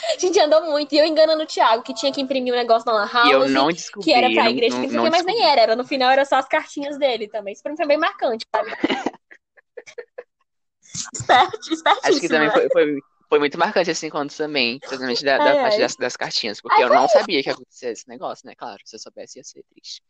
[0.03, 0.95] A gente andou muito.
[0.95, 3.41] E eu enganando o Thiago, que tinha que imprimir um negócio na Lan E eu
[3.41, 4.13] House, não que descobri.
[4.13, 5.61] era eu pra igreja, não, que não não mas nem era.
[5.61, 7.53] Era no final, era só as cartinhas dele também.
[7.53, 8.71] Isso pra mim foi bem marcante, sabe?
[11.13, 15.39] Esperto, Acho que espertíssimo, também foi, foi, foi muito marcante esse encontro também, principalmente da,
[15.39, 15.81] da Ai, parte ai.
[15.81, 18.55] das, das cartinhas, porque Ai, eu não sabia que ia acontecer esse negócio, né?
[18.57, 20.03] Claro, se eu soubesse ia ser triste.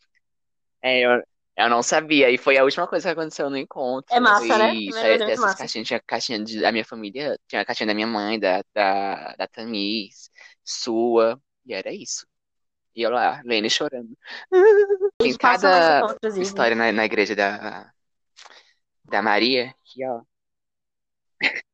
[0.82, 1.22] É, eu,
[1.56, 4.14] eu não sabia, e foi a última coisa que aconteceu no encontro.
[4.14, 4.68] É massa, né?
[4.74, 5.58] Primeira aí vez é muito dessas massa.
[5.58, 9.34] caixinhas, tinha caixinha de- da minha família, tinha a caixinha da minha mãe, da, da,
[9.36, 10.30] da Tamis,
[10.64, 12.26] sua, e era isso.
[12.96, 14.16] E eu lá, Lene chorando.
[15.18, 16.02] Tem cada
[16.38, 17.92] história na, na igreja da,
[19.04, 20.22] da Maria, que ó,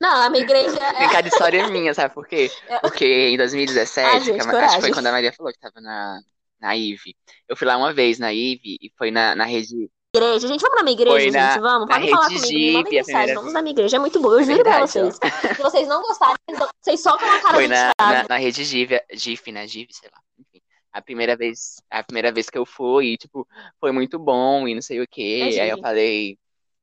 [0.00, 1.08] Não, a minha igreja é.
[1.08, 2.50] cada história minha, sabe por quê?
[2.80, 5.58] Porque em 2017, Ah, que gente, Ma- acho que foi quando a Maria falou que
[5.58, 6.20] tava na,
[6.60, 7.16] na IVE.
[7.48, 9.90] Eu fui lá uma vez na IVE e foi na, na rede.
[10.14, 10.48] igreja.
[10.48, 11.88] Gente, vamos na minha igreja, Foi na- gente, vamos.
[11.88, 13.34] na Podem falar comigo, Jeep, a mensagem.
[13.34, 15.04] Vamos na minha igreja, é muito boa, eu juro pra Verdade, ó.
[15.10, 15.54] vocês.
[15.56, 16.36] Se vocês não gostarem,
[16.82, 19.66] vocês soltam a cara Foi na, na, na rede GIF, GIF, né?
[19.68, 20.20] GIF, sei lá.
[20.38, 20.60] Enfim,
[20.92, 23.46] a primeira vez, a primeira vez que eu fui, e, tipo,
[23.80, 25.52] foi muito bom e não sei o quê.
[25.56, 26.38] É Aí eu falei,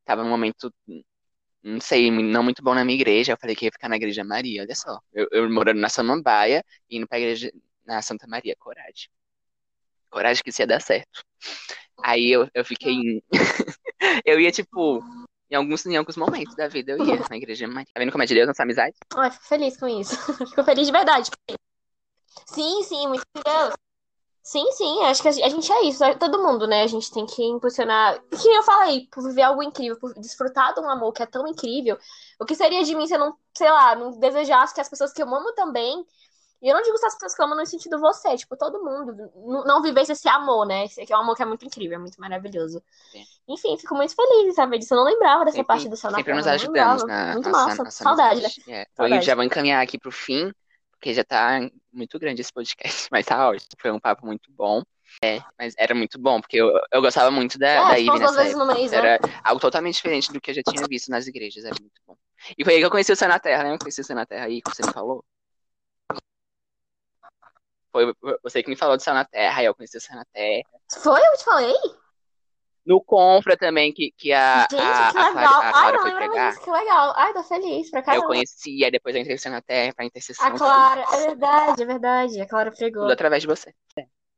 [0.05, 0.71] tava num momento,
[1.63, 3.33] não sei, não muito bom na minha igreja.
[3.33, 4.99] Eu falei que ia ficar na igreja Maria, olha só.
[5.11, 7.51] Eu, eu morando na Samambaia, indo pra igreja
[7.85, 9.09] na Santa Maria, coragem.
[10.09, 11.23] Coragem que isso ia dar certo.
[12.03, 13.23] Aí eu, eu fiquei.
[14.25, 15.03] eu ia, tipo,
[15.49, 17.91] em alguns, em alguns momentos da vida, eu ia na igreja Maria.
[17.93, 18.95] Tá vendo como é de Deus nossa amizade?
[19.15, 20.15] Ai, fico feliz com isso.
[20.49, 21.31] Fico feliz de verdade.
[22.47, 23.73] Sim, sim, muito Deus.
[24.43, 26.03] Sim, sim, acho que a gente é isso.
[26.19, 26.83] Todo mundo, né?
[26.83, 28.21] A gente tem que impulsionar.
[28.29, 31.47] Que eu falei, por viver algo incrível, por desfrutar de um amor que é tão
[31.47, 31.97] incrível.
[32.39, 35.11] O que seria de mim se eu não, sei lá, não desejasse que as pessoas
[35.11, 36.05] que eu amo também.
[36.61, 39.31] E eu não digo eu amo no sentido você, tipo, todo mundo
[39.65, 40.85] não vivesse esse amor, né?
[40.85, 42.81] Esse é um amor que é muito incrível, é muito maravilhoso.
[43.11, 43.23] Sim.
[43.47, 44.93] Enfim, fico muito feliz de saber disso.
[44.93, 47.67] Eu não lembrava dessa Sempre- parte do na Sempre nos eu ajudamos na Muito nossa,
[47.67, 47.83] massa.
[47.83, 48.49] nossa Saudade, né?
[48.67, 49.25] É, Saudade.
[49.25, 50.51] já vou encaminhar aqui pro fim,
[50.91, 51.59] porque já tá
[51.93, 53.69] muito grande esse podcast, mas tá ótimo.
[53.79, 54.81] Foi um papo muito bom.
[55.23, 58.19] É, mas era muito bom, porque eu, eu gostava muito da, da É, tipo, Ivy
[58.19, 58.65] nessa vezes época.
[58.65, 58.97] no mês, né?
[58.97, 62.17] Era algo totalmente diferente do que eu já tinha visto nas igrejas, era muito bom.
[62.57, 63.73] E foi aí que eu conheci o Céu na Terra, né?
[63.73, 65.23] Eu conheci o Céu na Terra aí, como você me falou.
[67.95, 70.63] Foi você que me falou do Céu na Terra, eu conheci o Céu na Terra.
[71.01, 71.21] Foi?
[71.21, 71.73] Eu te falei?
[72.85, 75.33] No Confra também, que, que a, Gente, a, que a legal.
[75.33, 77.13] Clara, a Ai, Clara não foi disso, que legal.
[77.15, 78.27] Ai, tô feliz pra Eu caramba.
[78.27, 80.45] conheci, aí depois eu entrei no Céu na Terra pra intercessão.
[80.45, 82.41] A Clara, é verdade, é verdade.
[82.41, 83.03] A Clara pregou.
[83.03, 83.73] Tudo através de você.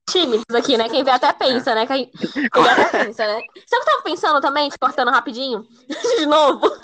[0.07, 0.87] tímidos aqui, né?
[0.87, 1.87] Quem vê até pensa, né?
[1.87, 3.41] Quem, quem vê até pensa, né?
[3.41, 5.65] Sabe o que eu tava pensando também, te cortando rapidinho?
[6.19, 6.76] de novo.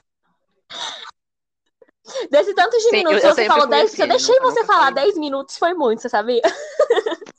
[2.29, 4.39] Desse tantos de Sim, minutos, eu- eu você falou fui 10, assim, se eu deixei
[4.39, 5.03] você nunca falar falei.
[5.05, 6.41] 10 minutos, foi muito, você sabia?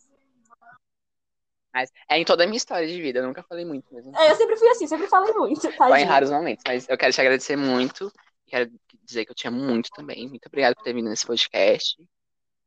[1.75, 4.17] Mas é em toda a minha história de vida, eu nunca falei muito mesmo.
[4.17, 5.61] É, eu sempre fui assim, sempre falei muito.
[5.73, 8.13] Só em raros momentos, mas eu quero te agradecer muito.
[8.47, 8.71] Quero
[9.03, 10.29] dizer que eu te amo muito também.
[10.29, 11.97] Muito obrigado por ter vindo nesse podcast.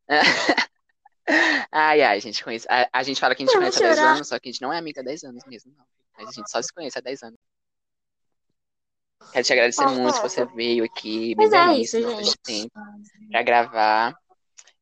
[1.70, 2.66] Ai, ai, gente conhece.
[2.70, 4.14] A, a gente fala que a gente Eu conhece há 10 chorar.
[4.14, 5.84] anos, só que a gente não é amiga há 10 anos mesmo, não.
[6.16, 7.37] Mas a gente só se conhece há 10 anos.
[9.32, 12.70] Quero te agradecer Ah, muito que você veio aqui, bem é isso, gente.
[13.30, 14.14] pra gravar.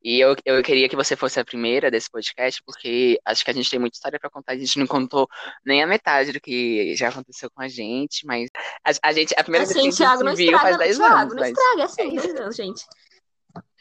[0.02, 3.54] E eu, eu queria que você fosse a primeira desse podcast, porque acho que a
[3.54, 4.52] gente tem muita história pra contar.
[4.52, 5.26] A gente não contou
[5.64, 8.48] nem a metade do que já aconteceu com a gente, mas
[8.86, 10.78] a, a gente, a primeira vez que a Assim, gente Thiago, se viu faz estraga,
[10.78, 12.26] 10 Thiago, anos, não mas estraga, é assim, é isso.
[12.28, 12.84] 10 anos, gente.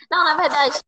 [0.09, 0.79] Não, na verdade,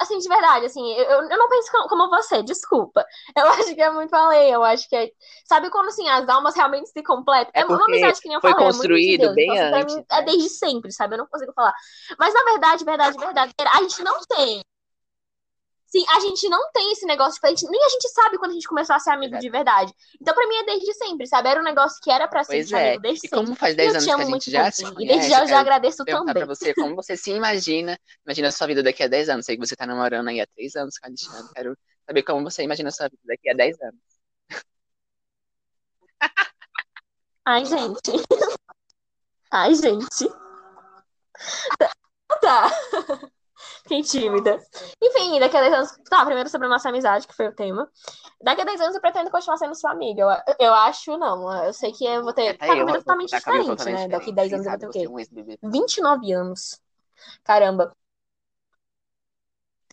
[0.00, 3.04] assim, de verdade, assim, eu, eu não penso como, você, desculpa.
[3.36, 5.10] Eu acho que é muito além, eu acho que é.
[5.46, 7.52] Sabe quando, assim, as almas realmente se completam?
[7.54, 9.34] É É, uma amizade que nem eu foi falei, é muito de construído Deus.
[9.34, 10.22] bem Então, assim, antes, mim, é né?
[10.22, 11.14] desde sempre, sabe?
[11.14, 11.74] Eu não consigo falar.
[12.18, 14.62] Mas, na verdade, verdade, verdade, a gente não tem.
[15.92, 18.52] Sim, a gente não tem esse negócio, tipo, a gente, nem a gente sabe quando
[18.52, 19.42] a gente começou a ser amigo Exato.
[19.42, 19.94] de verdade.
[20.18, 21.50] Então, pra mim, é desde sempre, sabe?
[21.50, 22.88] Era um negócio que era pra ser Pois é.
[22.88, 23.44] amigo desde E sempre.
[23.44, 25.02] como faz E 10 eu anos que a gente já se Pontinho.
[25.02, 26.32] E desde conhece, já eu já quero agradeço também.
[26.32, 28.00] pra você como você se imagina.
[28.24, 29.44] Imagina a sua vida daqui a 10 anos.
[29.44, 31.52] Sei que você tá namorando aí há 3 anos com a Alexandre.
[31.54, 31.76] Quero
[32.06, 34.00] saber como você imagina a sua vida daqui a 10 anos.
[37.44, 38.12] Ai, gente.
[39.52, 40.26] Ai, gente.
[42.40, 42.70] Tá.
[43.92, 44.58] Fiquei tímida.
[45.02, 45.98] Enfim, daqui a 10 anos.
[46.08, 47.86] Tá, primeiro sobre a nossa amizade, que foi o tema.
[48.42, 50.22] Daqui a 10 anos eu pretendo continuar sendo sua amiga.
[50.58, 51.64] Eu, eu acho, não.
[51.64, 52.48] Eu sei que eu vou ter.
[52.48, 54.08] Até Tá, eu uma vida totalmente tá com a diferente, né?
[54.08, 54.34] Daqui diferente.
[54.34, 55.08] 10 Quem anos eu vou ter o é quê?
[55.08, 55.58] um ex-BBB.
[55.62, 56.80] 29 anos.
[57.44, 57.92] Caramba.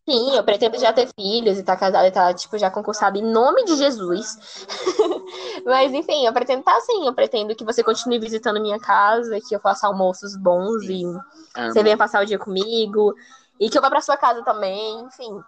[0.09, 3.21] Sim, eu pretendo já ter filhos e estar casada e estar, tipo, já concursada em
[3.21, 4.65] nome de Jesus.
[5.63, 7.05] Mas, enfim, eu pretendo estar assim.
[7.05, 11.13] Eu pretendo que você continue visitando minha casa, que eu faça almoços bons e Sim.
[11.53, 11.83] você Amo.
[11.83, 13.13] venha passar o dia comigo.
[13.59, 15.41] E que eu vá pra sua casa também, enfim.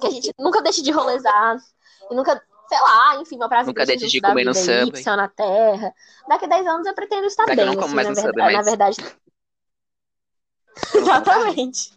[0.00, 1.56] Que a gente nunca deixe de rolezar.
[2.10, 5.02] E nunca, sei lá, enfim, vá pras Nunca deixe de comer no Subway.
[5.02, 5.92] céu na terra.
[6.28, 8.06] Daqui a 10 anos eu pretendo estar Apesar que eu bem, não como assim, mais
[8.08, 8.96] na, no ver- Subway, na mas verdade.
[10.94, 11.92] Exatamente.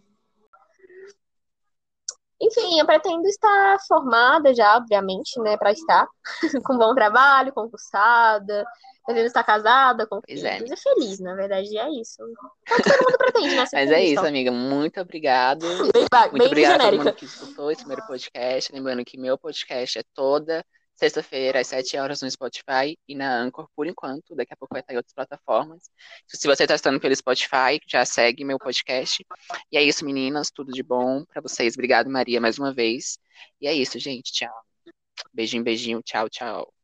[2.39, 6.07] Enfim, eu pretendo estar formada já, obviamente, né, pra estar
[6.65, 8.63] com bom trabalho, concursada,
[9.07, 12.21] pretendo estar casada, com Pois é, filhos e feliz, na verdade, é isso.
[12.21, 12.27] É o
[12.75, 14.25] que todo mundo pretende, né, Mas é feliz, isso, então.
[14.27, 14.51] amiga.
[14.51, 15.65] Muito obrigado.
[15.93, 18.71] Bem, ba- Muito bem obrigado a todo mundo que escutou esse primeiro podcast.
[18.73, 20.63] Lembrando que meu podcast é toda
[20.95, 24.35] sexta-feira, às 7 horas no Spotify e na Anchor, por enquanto.
[24.35, 25.83] Daqui a pouco vai estar em outras plataformas.
[26.27, 29.23] Se você está estando pelo Spotify, já segue meu podcast.
[29.71, 30.49] E é isso, meninas.
[30.51, 31.75] Tudo de bom pra vocês.
[31.75, 33.17] Obrigado, Maria, mais uma vez.
[33.61, 34.31] E é isso, gente.
[34.33, 34.53] Tchau.
[35.33, 36.01] Beijinho, beijinho.
[36.03, 36.76] Tchau, tchau.